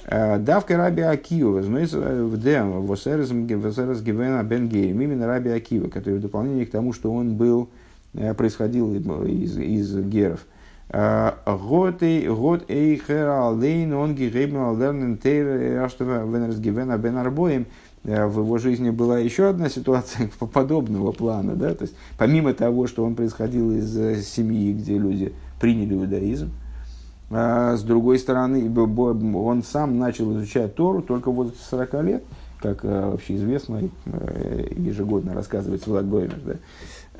[0.06, 6.22] Э, давка Раби Акива, в Дем, Восерес Гивена Бен Гейм, именно Раби Акива, который в
[6.22, 7.68] дополнение к тому, что он был,
[8.14, 10.46] э, происходил из, из геров.
[10.88, 17.66] Э, год эйхер алдейн он гигейбен алдернен тейр аштава венерс гивена бен арбоем.
[18.02, 21.54] В его жизни была еще одна ситуация подобного плана.
[21.54, 21.74] Да?
[21.74, 26.50] То есть, помимо того, что он происходил из семьи, где люди приняли иудаизм,
[27.30, 28.68] с другой стороны,
[29.36, 32.24] он сам начал изучать Тору только в возрасте 40 лет,
[32.60, 36.40] как э, вообще известно, э, ежегодно рассказывает Влад Боймер.
[36.44, 36.54] Да?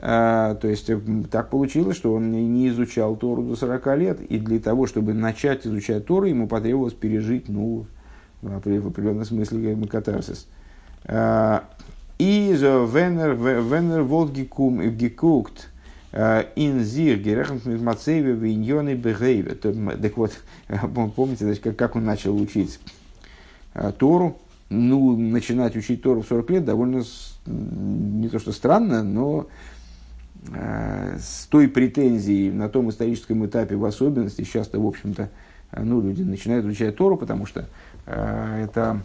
[0.03, 0.99] А, то есть э,
[1.31, 5.67] так получилось, что он не изучал Тору до 40 лет, и для того, чтобы начать
[5.67, 7.87] изучать Тору, ему потребовалось пережить, ну,
[8.43, 10.47] в определенном смысле, катарсис.
[11.05, 11.65] А,
[12.19, 15.70] и Венер, Венер Волгикум Гекукт,
[16.13, 19.55] Инзир, Герехнт Мацеве, Виньоны Бегейве.
[19.55, 20.33] Так вот,
[21.15, 22.81] помните, значит, как, как он начал учить
[23.75, 24.39] э, Тору?
[24.71, 27.03] Ну, начинать учить Тору в 40 лет довольно,
[27.47, 29.47] не то что странно, но
[30.53, 35.31] э, с той претензией на том историческом этапе в особенности, часто, в общем-то,
[35.77, 37.67] ну, люди начинают изучать Тору, потому что
[38.07, 39.01] э, это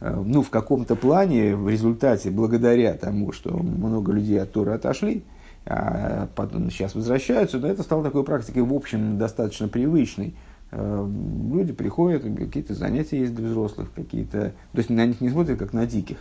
[0.00, 5.33] ну, в каком-то плане, в результате, благодаря тому, что много людей от Торы отошли, а
[5.64, 10.34] потом сейчас возвращаются, но это стало такой практикой, в общем, достаточно привычной.
[10.76, 11.08] Э,
[11.52, 14.52] люди приходят, какие-то занятия есть для взрослых, какие-то...
[14.72, 16.18] То есть на них не смотрят, как на диких.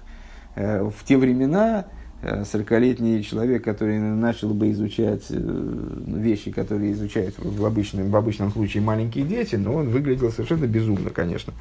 [0.55, 1.85] Э, в те времена
[2.21, 8.83] 40-летний э, человек, который начал бы изучать вещи, которые изучают в обычном, в обычном случае
[8.83, 11.53] маленькие дети, но он выглядел совершенно безумно, конечно.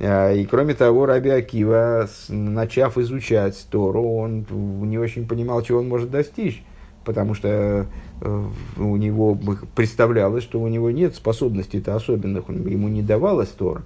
[0.00, 4.46] И кроме того, Раби Акива, начав изучать Тору, он
[4.90, 6.64] не очень понимал, чего он может достичь
[7.04, 7.86] потому что
[8.20, 8.44] э,
[8.76, 9.38] у него
[9.74, 13.82] представлялось, что у него нет способностей-то особенных, ему не давалось Тор.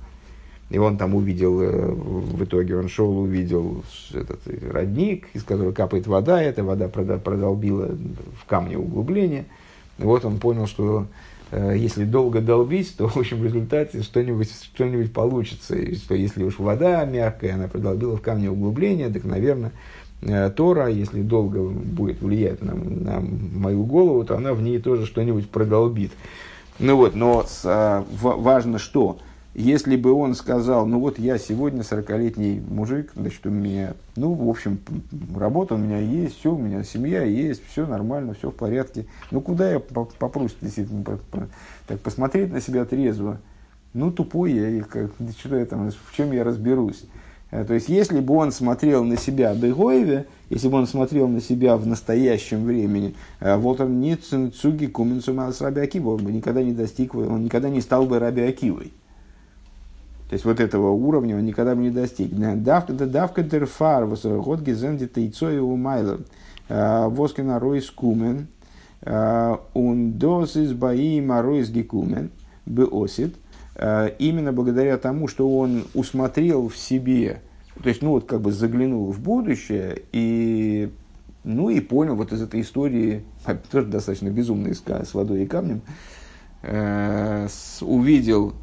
[0.68, 4.40] И он там увидел, э, в итоге он шел, увидел этот
[4.72, 7.88] родник, из которого капает вода, эта вода продолбила
[8.40, 9.46] в камне углубление.
[9.98, 11.06] И вот он понял, что
[11.52, 15.76] э, если долго долбить, то в общем в результате что-нибудь что получится.
[15.76, 19.95] И что если уж вода мягкая, она продолбила в камне углубление, так, наверное, Э,
[20.56, 25.48] Тора, если долго будет влиять на, на мою голову, то она в ней тоже что-нибудь
[25.50, 26.12] продолбит.
[26.78, 29.18] Ну вот, но с, а, в, важно что?
[29.54, 34.50] Если бы он сказал, ну вот я сегодня 40-летний мужик, значит, у меня, ну, в
[34.50, 34.78] общем,
[35.34, 39.06] работа у меня есть, все, у меня семья есть, все нормально, все в порядке.
[39.30, 41.18] Ну, куда я попрусь, действительно,
[41.86, 43.38] так посмотреть на себя трезво?
[43.94, 47.06] Ну, тупой я, и как, что я там, в чем я разберусь?
[47.50, 51.40] Э, то есть, если бы он смотрел на себя Бегоеве, если бы он смотрел на
[51.40, 56.62] себя в настоящем времени, э, он не цуги куменцума с Раби Акива, он бы никогда
[56.62, 58.92] не достиг, он никогда не стал бы Раби Акивой.
[60.28, 62.30] То есть, вот этого уровня он никогда бы не достиг.
[62.32, 66.18] Давка давка дерфар, год гизенди тейцой у майла,
[66.68, 68.48] э, воскина ройс кумен,
[69.04, 72.30] он дос из боим ройс гекумен,
[72.64, 73.45] бы осит– Э,
[73.78, 77.42] именно благодаря тому, что он усмотрел в себе,
[77.82, 80.90] то есть, ну вот как бы заглянул в будущее и,
[81.44, 83.24] ну и понял вот из этой истории,
[83.70, 85.82] тоже достаточно безумная с водой и камнем,
[86.62, 87.48] э,
[87.82, 88.54] увидел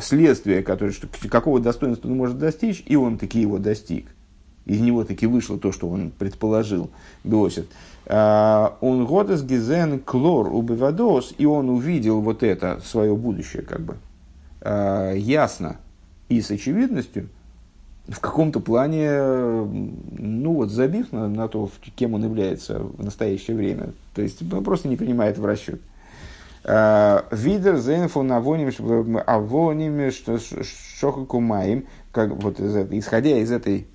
[0.00, 4.06] следствие, которое, что, какого достоинства он может достичь, и он таки его достиг.
[4.64, 6.90] Из него таки вышло то, что он предположил,
[7.24, 7.68] Биосит.
[8.06, 13.96] А, он годес гизен клор убивадос, и он увидел вот это свое будущее, как бы,
[14.60, 15.76] а, ясно
[16.28, 17.28] и с очевидностью,
[18.08, 23.92] в каком-то плане, ну вот, забив на, на то, кем он является в настоящее время.
[24.14, 25.80] То есть он просто не принимает в расчет.
[26.64, 28.70] А, Видер зенфон авоним
[29.26, 30.10] авоним
[30.98, 33.86] шохакумаем, как вот из этой, исходя из этой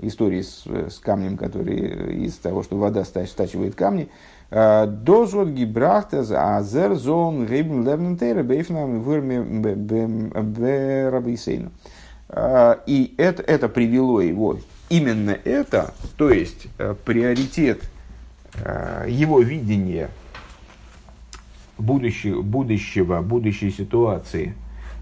[0.00, 4.08] истории с, с камнем, который из того, что вода стачивает камни,
[4.50, 9.02] а, Дозот гибрахтас азер зон рейбн левнентейра бейфнам
[10.62, 11.70] берабисейну.
[12.28, 17.82] А, и это, это привело его, именно это, то есть э, приоритет
[18.54, 20.10] э, его видения
[21.78, 24.54] будущего, будущего будущей ситуации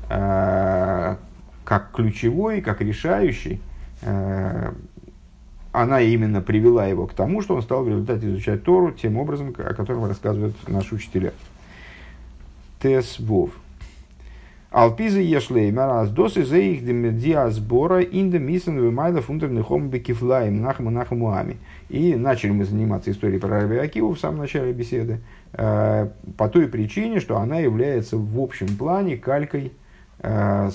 [0.08, 1.16] э,
[1.64, 3.60] как ключевой, как решающий,
[4.02, 9.54] она именно привела его к тому, что он стал в результате изучать Тору тем образом,
[9.56, 11.32] о котором рассказывают наши учителя.
[12.82, 13.50] Тес Вов.
[14.70, 16.84] Алпизы ешлеймер, аз досы за их
[17.18, 21.56] диасбора инда миссен вымайда фунтерныхом бекифлаем нахму нахму ами.
[21.88, 25.18] И начали мы заниматься историей про Раби Акиву в самом начале беседы,
[25.54, 29.72] э, по той причине, что она является в общем плане калькой
[30.20, 30.70] э,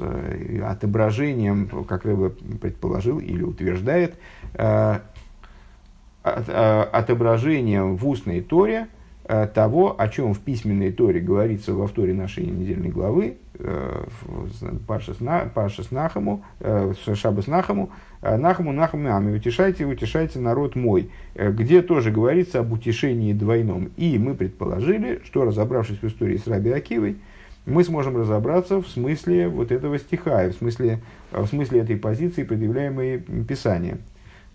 [0.00, 4.14] э, отображением, как Рэбе предположил или утверждает,
[6.22, 8.88] отображением в устной торе–
[9.32, 14.04] Э, того, о чем в письменной Торе говорится во вторе нашей недельной главы, э,
[14.88, 15.20] Паршас
[15.92, 17.90] Нахаму, э, Шабас Нахаму,
[18.22, 23.92] Нахаму Нахаму Ами, утешайте, утешайте народ мой, где тоже говорится об утешении двойном.
[23.96, 27.18] И мы предположили, что разобравшись в истории с Раби Акивой,
[27.66, 33.18] мы сможем разобраться в смысле вот этого стиха, в смысле, в смысле этой позиции, предъявляемой
[33.18, 34.00] Писанием.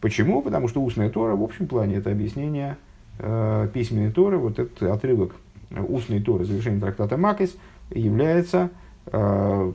[0.01, 0.41] Почему?
[0.41, 2.77] Потому что устная Тора в общем плане это объяснение
[3.19, 5.35] э, письменной Торы, вот этот отрывок
[5.71, 7.55] устной Торы, завершение трактата Макис,
[7.91, 8.69] является
[9.07, 9.71] э,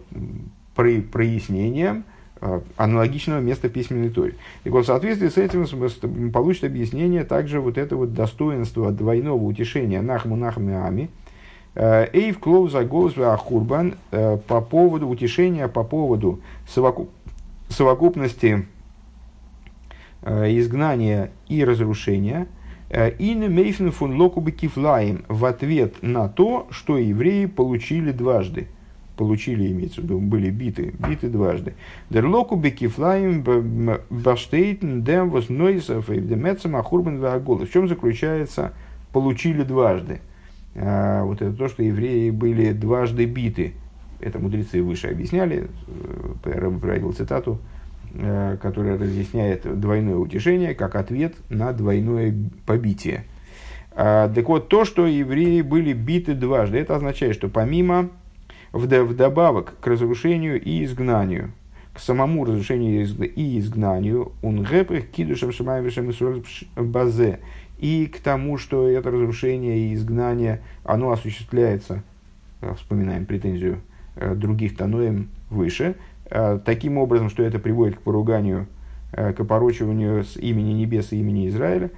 [0.74, 2.04] про, прояснением
[2.40, 4.34] э, аналогичного места письменной Торе.
[4.64, 10.02] И вот в соответствии с этим получит объяснение также вот это вот достоинство двойного утешения
[10.02, 11.06] Нахму Нахме Ами, э,
[11.74, 17.10] Эйв Клоу Загоз Ахурбан э, по поводу утешения, по поводу совокуп,
[17.68, 18.66] совокупности
[20.22, 22.46] э, изгнания и разрушения–
[22.90, 28.66] Ин мейфен фун локубы кифлаем в ответ на то, что евреи получили дважды.
[29.16, 31.74] Получили, имеется в виду, были биты, биты дважды.
[32.08, 33.44] Дер локубы кифлаем
[34.10, 38.72] баштейтен дем вознойсов и демецам ахурбан В чем заключается
[39.12, 40.20] получили дважды?
[40.74, 43.74] А, вот это то, что евреи были дважды биты.
[44.20, 45.68] Это мудрецы выше объясняли.
[46.44, 47.58] Я приводил цитату
[48.12, 52.34] Э, которая разъясняет двойное утешение как ответ на двойное
[52.66, 53.24] побитие.
[53.92, 58.10] А, так вот, то, что евреи были биты дважды, это означает, что помимо,
[58.72, 61.52] вдобавок к разрушению и изгнанию,
[61.94, 64.66] к самому разрушению и изгнанию, он
[65.12, 65.88] кидушем шамаем
[66.76, 67.38] базе,
[67.80, 72.02] и к тому, что это разрушение и изгнание, оно осуществляется,
[72.60, 73.80] э, вспоминаем претензию
[74.16, 75.96] э, других таноем выше,
[76.32, 78.68] Э, таким образом, что это приводит к поруганию,
[79.10, 81.90] к опорочиванию с имени небес и имени Израиля.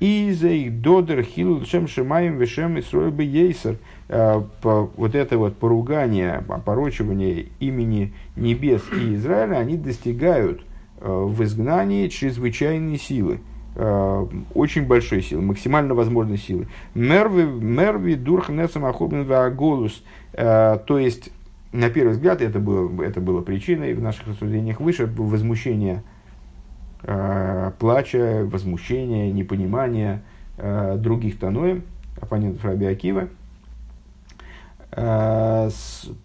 [0.00, 3.76] И за их додер хил шем шимаем вешем и бы ейсер.
[4.08, 10.62] Вот это вот поругание, опорочивание имени небес и Израиля, они достигают
[10.98, 13.40] в изгнании чрезвычайной силы
[13.74, 16.66] очень большой силы, максимально возможной силы.
[16.94, 20.02] Мерви, мерви дурх несам ахобн голос,
[20.32, 21.30] то есть
[21.72, 26.02] на первый взгляд это было, это было причиной в наших рассуждениях выше возмущения,
[27.02, 30.22] э, плача, возмущения, непонимания
[30.56, 31.84] э, других таноем,
[32.20, 33.28] оппонентов Раби Акива.
[34.90, 35.70] Э,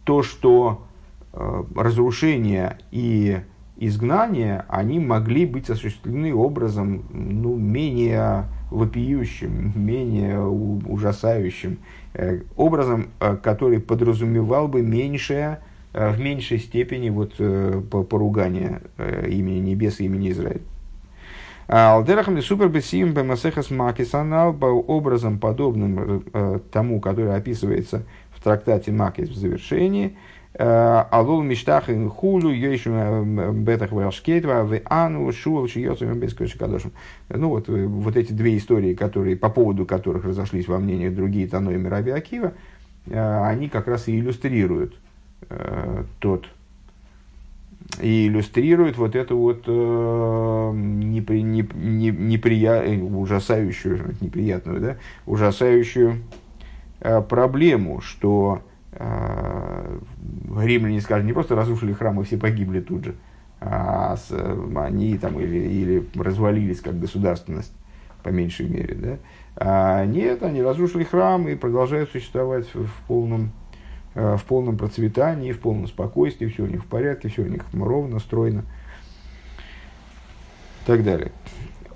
[0.04, 0.88] то, что
[1.34, 3.42] э, разрушение и
[3.78, 11.78] изгнание, они могли быть осуществлены образом ну, менее вопиющим, менее ужасающим,
[12.18, 15.60] Э, образом, э, который подразумевал бы меньшее,
[15.94, 17.36] э, в меньшей степени вот,
[18.10, 18.82] поругание
[19.28, 20.62] имени небес и имени Израиля.
[21.68, 26.24] Алдерахам супер бесим бемасехас макисанал по образом подобным
[26.72, 30.16] тому, который описывается в трактате Макис в завершении–
[30.58, 36.92] Алул миштах хулю, ейшу бетах вашкейтва, в ану шуал без кадошем.
[37.30, 41.76] Ну вот, вот эти две истории, которые, по поводу которых разошлись во мнениях другие Таной
[41.76, 42.54] и Раби Акива,
[43.12, 44.96] они как раз и иллюстрируют
[46.20, 46.48] тот
[48.02, 56.18] и иллюстрируют вот эту вот э, непри, не, не, неприя, ужасающую, неприятную, да, ужасающую
[57.00, 59.45] э, проблему, что э,
[60.64, 63.16] римляне, скажем, не просто разрушили храм и все погибли тут же,
[63.60, 64.32] а с,
[64.76, 67.74] они там или, или развалились как государственность,
[68.24, 69.18] по меньшей мере, да?
[69.58, 73.52] А нет, они разрушили храм и продолжают существовать в, в полном,
[74.14, 78.20] в полном процветании, в полном спокойствии, все у них в порядке, все у них ровно,
[78.20, 78.66] стройно
[80.84, 81.32] и так далее.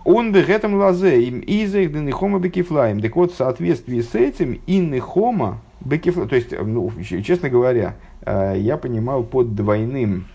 [0.05, 3.01] Он бы этом лазе им изых денихома бекифлаем.
[3.01, 6.29] Так вот, в соответствии с этим иннихома бекифлаем.
[6.29, 10.27] То есть, ну, честно говоря, э, я понимал под двойным,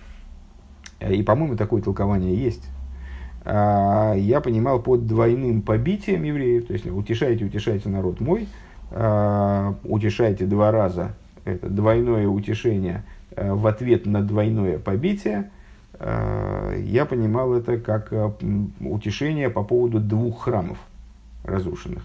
[1.01, 2.69] э, и, по-моему, такое толкование есть,
[3.45, 8.49] э, я понимал под двойным побитием евреев, то есть утешайте, утешайте народ мой,
[8.91, 13.03] утешайте два раза, это двойное утешение
[13.37, 15.51] в ответ на двойное побитие–
[15.99, 18.31] Э, я понимал это как э,
[18.81, 20.79] утешение по поводу двух храмов
[21.45, 22.05] разрушенных.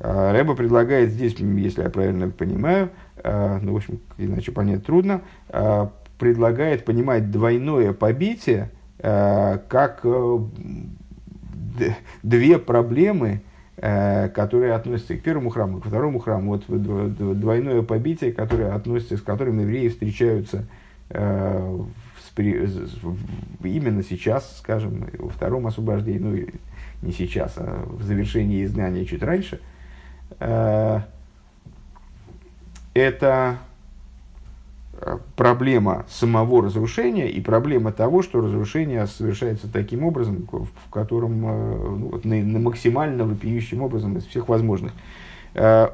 [0.00, 2.90] Э, Рэба предлагает здесь, если я правильно понимаю,
[3.24, 5.22] ну, в общем, иначе понять трудно,
[6.18, 8.70] предлагает понимать двойное побитие
[9.00, 10.04] как
[12.22, 13.40] две проблемы,
[13.76, 16.50] которые относятся к первому храму, к второму храму.
[16.52, 20.66] Вот двойное побитие, которое относится, с которым евреи встречаются
[23.64, 26.36] именно сейчас, скажем, во втором освобождении, ну,
[27.02, 29.75] не сейчас, а в завершении изгнания чуть раньше, э,
[32.96, 33.58] это
[34.94, 41.76] э, проблема самого разрушения и проблема того, что разрушение совершается таким образом, в котором э,
[41.98, 44.92] ну, вот, на, на максимально вопиющим образом из всех возможных.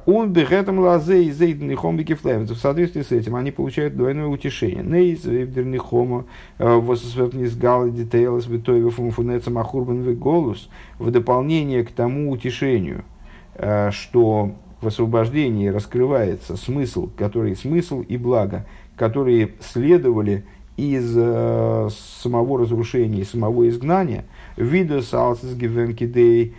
[0.07, 1.77] Он бегетом лазе и зейдный.
[1.77, 4.83] В соответствии с этим они получают двойное утешение.
[4.83, 6.25] Нейз вейдерный хомо
[6.59, 10.69] э, вососветнис галы детейлс витоева фунфунеца махурбан голос.
[10.99, 13.12] В дополнение к тому утешению, э,
[13.55, 20.45] что в освобождении раскрывается смысл, который смысл и благо, которые следовали
[20.77, 21.89] из э,
[22.23, 24.25] самого разрушения, самого изгнания,
[24.57, 26.55] видос алсис гивенкидей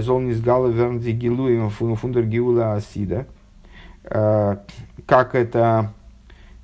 [0.00, 3.26] Зол не сгала вернди гилуем фундер гиула асида.
[4.02, 5.92] Как это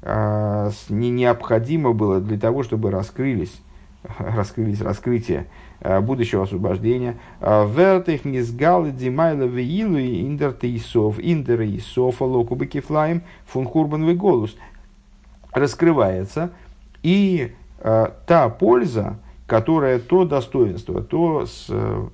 [0.05, 3.55] э, не необходимо было для того, чтобы раскрылись,
[4.19, 5.45] раскрылись раскрытия э,
[5.81, 7.17] будущего освобождения.
[7.41, 14.57] Вертых не сгалы димайла веилу индер тейсов, индер исов, локубики флаем фун хурбан голос.
[15.53, 16.51] Раскрывается
[17.05, 22.07] и э, та польза, которая то достоинство, то с, э,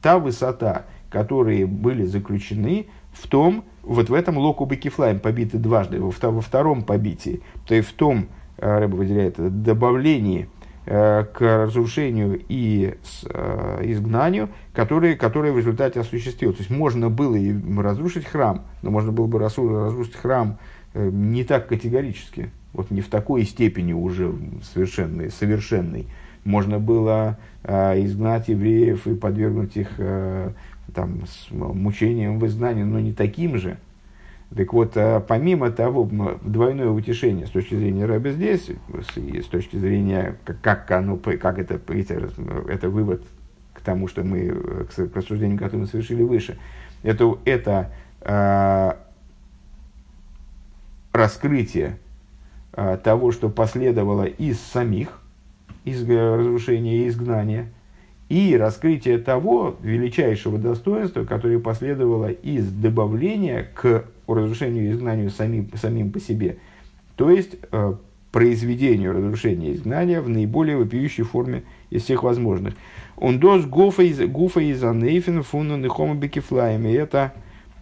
[0.00, 6.10] та высота, которые были заключены в том, вот в этом локу бекифлайм побиты дважды, во,
[6.10, 10.55] во втором побитии, то есть в том, э, Рэба выделяет, добавлении э,
[10.86, 13.24] к разрушению и с,
[13.82, 16.56] изгнанию, которые, которые в результате осуществилось.
[16.56, 20.58] То есть можно было и разрушить храм, но можно было бы разрушить храм
[20.94, 24.32] не так категорически, вот не в такой степени уже
[24.62, 26.06] совершенный, совершенный,
[26.44, 30.50] можно было э, изгнать евреев и подвергнуть их э,
[30.94, 33.78] там, мучениям в изгнании, но не таким же.
[34.54, 36.08] Так вот, э, помимо того,
[36.42, 38.70] двойное утешение с точки зрения Рэба здесь,
[39.16, 42.30] и с точки зрения, как, как, оно, как это, это,
[42.68, 43.22] это вывод
[43.74, 46.58] к тому, что мы, э, к, к рассуждению, которое мы совершили выше,
[47.02, 47.90] это, это
[48.20, 48.92] э,
[51.12, 51.98] раскрытие
[52.72, 55.20] э, того, что последовало из самих,
[55.84, 57.68] из разрушения и изгнания,
[58.28, 66.12] и раскрытие того величайшего достоинства, которое последовало из добавления к разрушению и изгнанию самим, самим
[66.12, 66.58] по себе,
[67.16, 67.94] то есть э,
[68.32, 72.74] произведению разрушения и изгнания в наиболее вопиющей форме из всех возможных.
[73.16, 76.86] Он дос гуфа из анейфен фуну нехома бекифлаем.
[76.86, 77.32] И это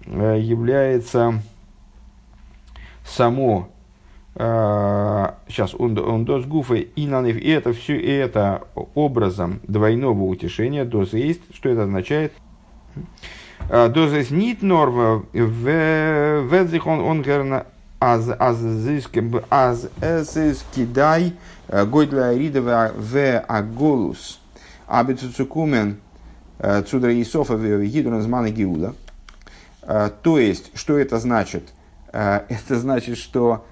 [0.06, 1.42] э, является
[3.04, 3.68] само
[4.36, 8.66] сейчас он, дос гуфа и нанев, и это все и это
[8.96, 12.32] образом двойного утешения, доз есть, что это означает?
[13.68, 17.64] Доз есть нит норва, ведзих он он герна
[17.98, 18.58] аз аз
[19.50, 21.32] аз эсис кидай
[21.86, 24.38] гойдля ридова в аголус
[24.86, 25.96] абицуцукумен
[26.86, 27.82] цудра Исофа в
[28.50, 28.94] гиуда.
[30.22, 31.72] То есть, что это значит?
[32.12, 33.64] Это значит, что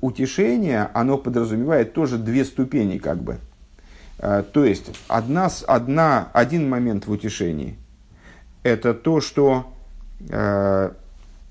[0.00, 3.38] утешение, оно подразумевает тоже две ступени как бы.
[4.18, 7.76] То есть, одна, одна, один момент в утешении–
[8.66, 9.66] это то, что
[10.28, 10.90] э,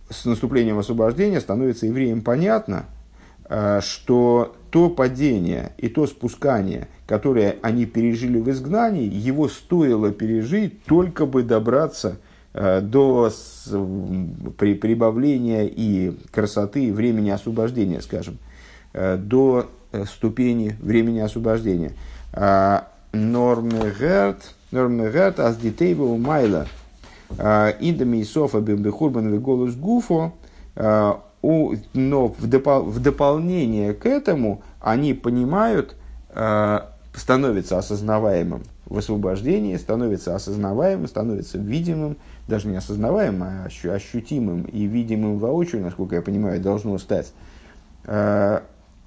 [0.10, 2.86] с наступлением освобождения становится евреям понятно,
[3.50, 10.84] э, что то падение и то спускание, которое они пережили в изгнании, его стоило пережить,
[10.84, 12.18] только бы добраться
[12.58, 13.30] Э, до
[14.58, 18.38] при, прибавления и красоты времени освобождения, скажем.
[18.94, 19.70] до
[20.06, 21.92] ступени времени освобождения.
[23.12, 26.18] Нормегерт, нормегерт, аз детей у
[27.30, 30.34] майла, индами и софа бимбехурбан голос гуфо,
[30.76, 35.96] но в, допол- в дополнение к этому они понимают,
[37.14, 42.18] становится осознаваемым в освобождении, становится осознаваемым, становится видимым,
[42.48, 47.32] даже не осознаваемым, а ощутимым и видимым воочию, насколько я понимаю, должно стать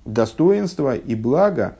[0.04, 1.76] достоинства и благо,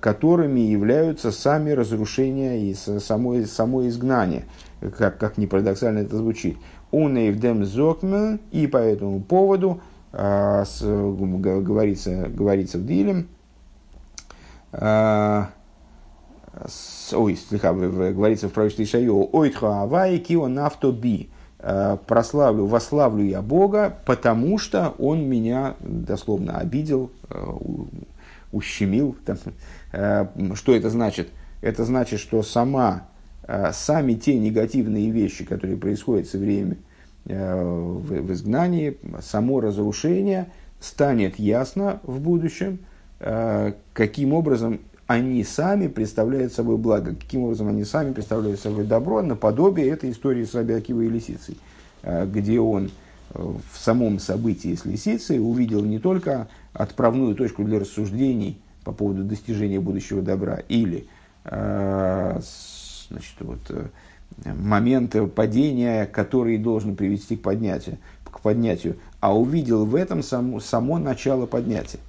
[0.00, 4.44] которыми являются сами разрушения и само, само изгнание,
[4.90, 6.56] как, как ни парадоксально это звучит.
[6.92, 9.80] И зокмен, и по этому поводу
[10.12, 13.28] а, с, говорится, говорится в Дилем,
[14.72, 15.50] а,
[16.66, 21.30] с, ой, слегка, говорится в пророчестве Ишайо, «Ойтха авай кио нафтоби»,
[21.66, 27.56] Э, прославлю, вославлю я Бога, потому что Он меня дословно обидел, э,
[28.52, 29.16] ущемил.
[29.96, 31.28] Э, что это значит?
[31.62, 33.06] Это значит, что сама,
[33.72, 36.78] сами те негативные вещи, которые происходят со временем
[37.24, 40.46] в изгнании, само разрушение
[40.80, 42.78] станет ясно в будущем,
[43.92, 49.88] каким образом они сами представляют собой благо, каким образом они сами представляют собой добро, наподобие
[49.88, 51.58] этой истории с Раби и лисицей,
[52.02, 52.90] э, где он
[53.34, 59.24] э, в самом событии с лисицей увидел не только отправную точку для рассуждений по поводу
[59.24, 61.06] достижения будущего добра или
[61.44, 62.40] э,
[63.10, 63.60] значит, вот,
[64.44, 70.98] момент падения, который должен привести к поднятию, к поднятию, а увидел в этом само, само
[70.98, 72.00] начало поднятия.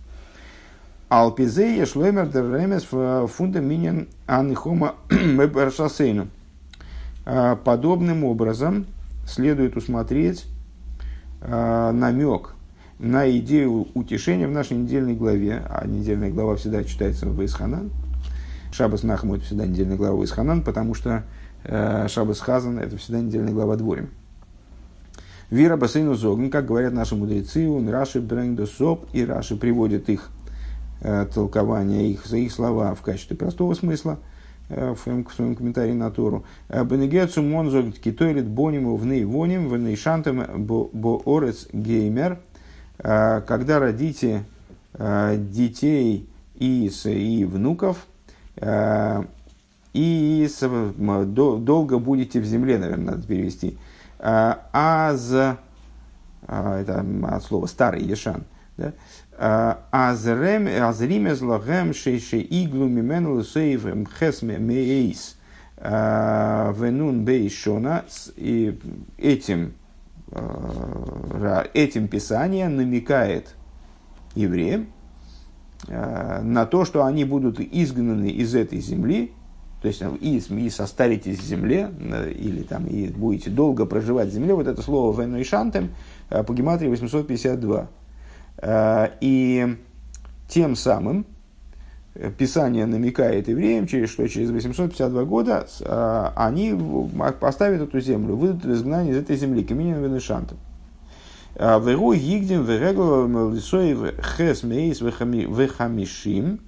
[1.07, 2.83] Алпизея шлемер дер ремес
[3.31, 4.95] фунда минин анихома
[5.75, 6.27] шоссейну.
[7.25, 8.85] А, подобным образом
[9.27, 10.45] следует усмотреть
[11.41, 12.55] а, намек
[12.97, 17.91] на идею утешения в нашей недельной главе, а недельная глава всегда читается в Исханан.
[18.71, 21.23] Шабас Нахму это всегда недельная глава Исханан, потому что
[21.63, 24.09] э, Шабас Хазан это всегда недельная глава Дворим.
[25.49, 30.31] Вера Басейну Зогн, как говорят наши мудрецы, он Раши Брэнгдосоп и Раши приводит их
[31.01, 34.17] Э, толкования их, их слова в качестве простого смысла
[34.69, 36.45] э, в своем, в своем комментарии на Тору.
[36.69, 42.39] Э, Бенегецу монзо китойлит бониму в нейвоним в нейшантам бо орец геймер.
[42.97, 44.45] Когда родите
[44.97, 48.07] детей и, и внуков,
[48.61, 50.49] и
[51.25, 53.77] долго будете в земле, наверное, надо перевести.
[54.19, 55.31] Аз,
[56.47, 58.43] это от слова старый Ешан,
[58.77, 58.93] да?
[59.91, 62.87] Азримез лагем шейше иглу
[64.17, 65.37] хесме мейс
[65.77, 68.05] венун бейшона.
[68.37, 68.79] И
[69.17, 69.73] этим,
[71.73, 73.55] этим писание намекает
[74.35, 74.87] евреям
[75.87, 79.31] на то, что они будут изгнаны из этой земли,
[79.81, 81.91] то есть и, и состаритесь в земле,
[82.37, 85.89] или там и будете долго проживать в земле, вот это слово «вену и шантем»
[86.29, 87.87] по гематрии 852.
[88.57, 89.77] Э, и
[90.47, 91.25] тем самым
[92.13, 96.77] э, Писание намекает евреям, что через 852 года э, они
[97.39, 100.57] поставят эту землю, выйдут из изгнания из этой земли, каминин венешантом.
[101.55, 106.59] Веру гигдем верегл лисоев хес мейс вехамишим,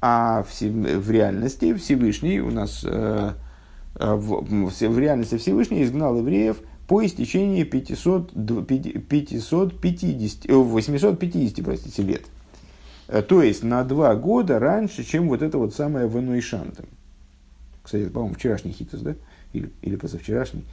[0.00, 3.64] а в реальности Всевышний у нас в,
[3.94, 8.32] в реальности Всевышний изгнал евреев– по истечении 500,
[8.66, 12.22] 550, 850 простите, лет.
[13.08, 16.86] Э, то есть на два года раньше, чем вот это вот самое Вену Шантом.
[17.82, 19.14] Кстати, по-моему, вчерашний хитус, да?
[19.52, 20.64] Или, или позавчерашний,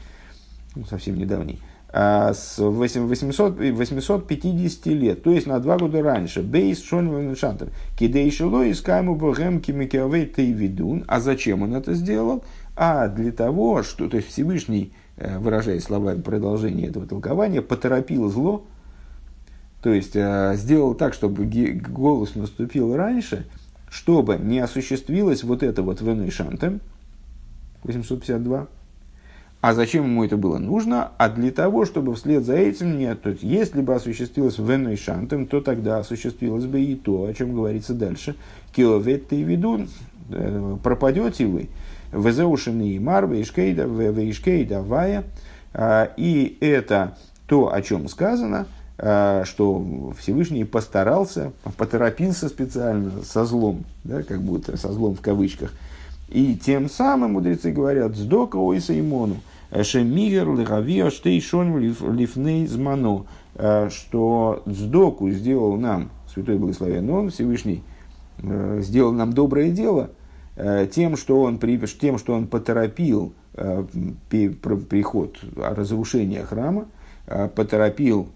[0.75, 1.59] ну, совсем недавний.
[1.93, 6.41] А с 800, 850 лет, то есть на два года раньше.
[6.41, 7.69] Бейс Шон Вену Шантом.
[7.97, 11.03] Кидейшило искаему богем кимикиавей тейвидун.
[11.07, 12.45] А зачем он это сделал?
[12.77, 18.65] А для того, что, то есть Всевышний Э, выражаясь словами продолжения этого толкования, поторопил зло,
[19.83, 23.45] то есть э, сделал так, чтобы голос наступил раньше,
[23.87, 26.81] чтобы не осуществилось вот это вот Вену Шантем,
[27.83, 28.67] 852.
[29.61, 31.11] А зачем ему это было нужно?
[31.17, 33.21] А для того, чтобы вслед за этим нет.
[33.21, 37.53] То есть, если бы осуществилось Вену Шантем, то тогда осуществилось бы и то, о чем
[37.53, 38.35] говорится дальше.
[38.75, 39.87] Киловет и ведун,
[40.31, 41.69] э, пропадете вы,
[42.11, 45.25] Везеушины и Мар, Вейшкейда, Вейшкейда, Вая.
[45.73, 48.65] А, и это то, о чем сказано,
[48.97, 55.71] а, что Всевышний постарался, поторопился специально со злом, да, как будто со злом в кавычках.
[56.29, 59.37] И тем самым мудрецы говорят, сдока ойса имону,
[59.73, 67.83] шемигер лихавио штейшон лифней змано, а, что сдоку сделал нам святой благословен он, Всевышний,
[68.79, 70.11] сделал нам доброе дело
[70.91, 73.33] тем, что он, тем, что он поторопил
[74.29, 76.87] приход, разрушения храма,
[77.55, 78.29] поторопил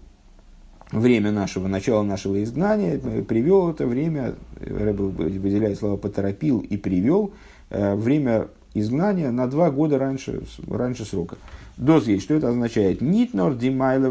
[0.92, 7.32] время нашего, начала нашего изгнания, привел это время, Рэб выделяет слова «поторопил» и «привел»,
[7.70, 8.48] время
[8.80, 11.36] изгнания на два года раньше, раньше срока.
[11.76, 12.24] Доз есть.
[12.24, 13.00] Что это означает?
[13.00, 14.10] Нитнор димайла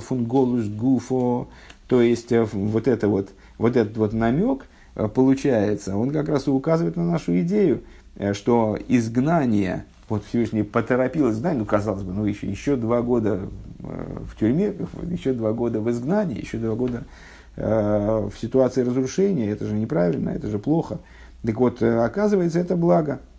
[0.00, 1.48] фунголус гуфо.
[1.88, 6.46] То есть, э, вот, это вот, вот этот вот намек, э, получается, он как раз
[6.46, 7.82] и указывает на нашу идею,
[8.16, 13.40] э, что изгнание, вот Всевышний поторопил изгнание, ну, казалось бы, ну, еще, еще два года
[13.78, 14.72] в тюрьме,
[15.10, 17.04] еще два года в изгнании, еще два года
[17.54, 21.00] в ситуации разрушения, это же неправильно, это же плохо.
[21.44, 23.20] Так вот, оказывается, это благо–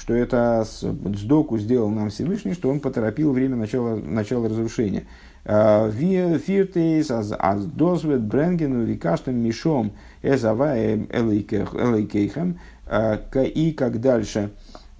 [0.00, 5.04] что это сдоку сделал нам Всевышний, что он поторопил время начала, начала разрушения.
[5.44, 9.92] А, Фиртейс, аз дозвет бренгену викаштам мишом
[10.22, 12.58] эзава элейкейхем.
[12.86, 14.52] А, и как дальше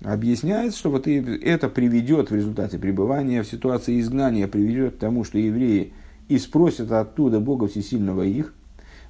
[0.05, 5.39] объясняется, что вот это приведет в результате пребывания в ситуации изгнания, приведет к тому, что
[5.39, 5.95] евреи
[6.29, 8.53] и спросят оттуда Бога Всесильного их,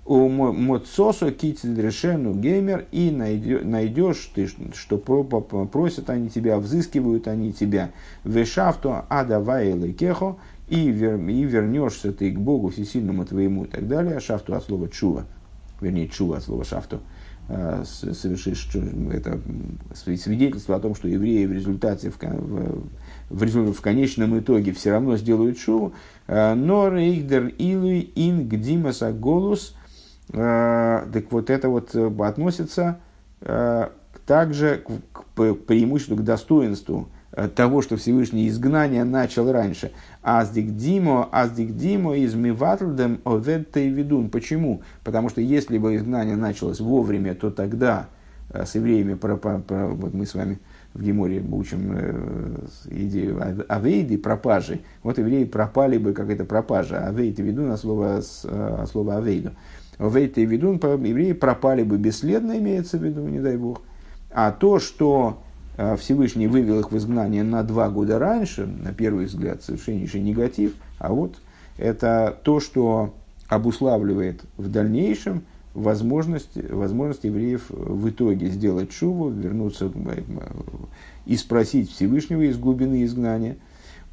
[0.04, 7.90] у Моцосо Китидрешену геймер и найдешь ты, что просят они тебя, взыскивают они тебя.
[8.24, 10.36] Вешафту адавайлы кехо
[10.68, 14.20] и, вер, и вернешься ты к Богу всесильному твоему и так далее.
[14.20, 15.26] Шафту от слова чува,
[15.80, 17.00] вернее чува от слова шафту
[17.48, 18.68] а, совершишь
[19.12, 19.40] это
[19.94, 22.88] свидетельство о том, что евреи в результате, в, в,
[23.28, 25.92] в, результате, в конечном итоге все равно сделают шуву.
[26.26, 29.76] А, но рейхдер илуй ин гдимаса голус–
[30.32, 33.00] так вот это вот э, относится
[33.40, 33.88] э,
[34.26, 37.08] также к преимуществу, к достоинству
[37.54, 39.92] того, что Всевышний изгнание начал раньше.
[40.22, 43.20] Аздик Димо, Аздик Димо из Миватлдем
[43.74, 44.30] ведун.
[44.30, 44.82] Почему?
[45.04, 48.08] Потому что если бы изгнание началось вовремя, то тогда
[48.52, 50.58] с евреями, про, про, про, вот мы с вами
[50.94, 52.56] в Геморе учим э,
[52.90, 54.80] идею авейды, пропажи.
[55.02, 57.06] Вот евреи пропали бы, как это пропажа.
[57.06, 59.52] Авейд веду на слово, э, слово авейду.
[60.00, 63.82] В этой ведун евреи пропали бы бесследно, имеется в виду, не дай бог.
[64.30, 65.42] А то, что
[65.76, 70.72] э, Всевышний вывел их в изгнание на два года раньше, на первый взгляд, совершеннейший негатив,
[70.98, 71.34] а вот
[71.76, 73.12] это то, что
[73.46, 75.42] обуславливает в дальнейшем
[75.74, 80.22] возможность, возможность евреев в итоге сделать шуву, вернуться э,
[81.26, 83.58] и спросить Всевышнего из глубины изгнания–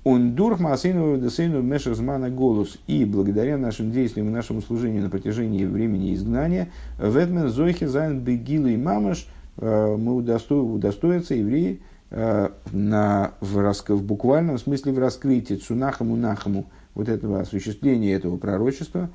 [0.08, 2.78] он дурх масыну десейну мешерзмана голос.
[2.88, 8.68] И благодаря нашим действиям и нашему служению на протяжении времени изгнания, וועט מען זוכה זיין
[8.68, 9.28] בגילוי ממש,
[9.58, 11.82] э, мы удосто, удостоятся евреи
[12.12, 18.38] э, на, в, в буквальном смысле в раскрытии צו נחמו נחמו вот этого осуществления этого
[18.38, 19.10] пророчества.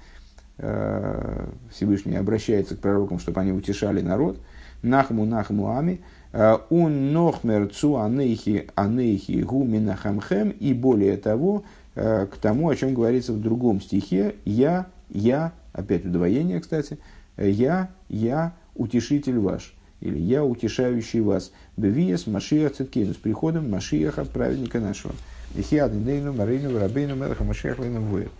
[0.58, 4.38] Э, Всевышний обращается к пророкам, чтобы они утешали народ.
[4.82, 10.50] נחמו נחמו עמי – און נאכמער צו אנכי אנכי הוא מנחמכם.
[10.50, 11.64] И более того,
[11.94, 16.98] э, к тому, о чем говорится в другом стихе, я, я, опять удвоение, кстати,
[17.36, 24.80] я, я, утешитель ваш, или я, утешающий вас, бевиес Машиах Циткейну, с приходом Машиаха, праведника
[24.80, 25.14] нашего.
[25.54, 28.30] Ихиад Нейну, Марину, Рабейну, Мелаха, Машиах, Лейну, Воет.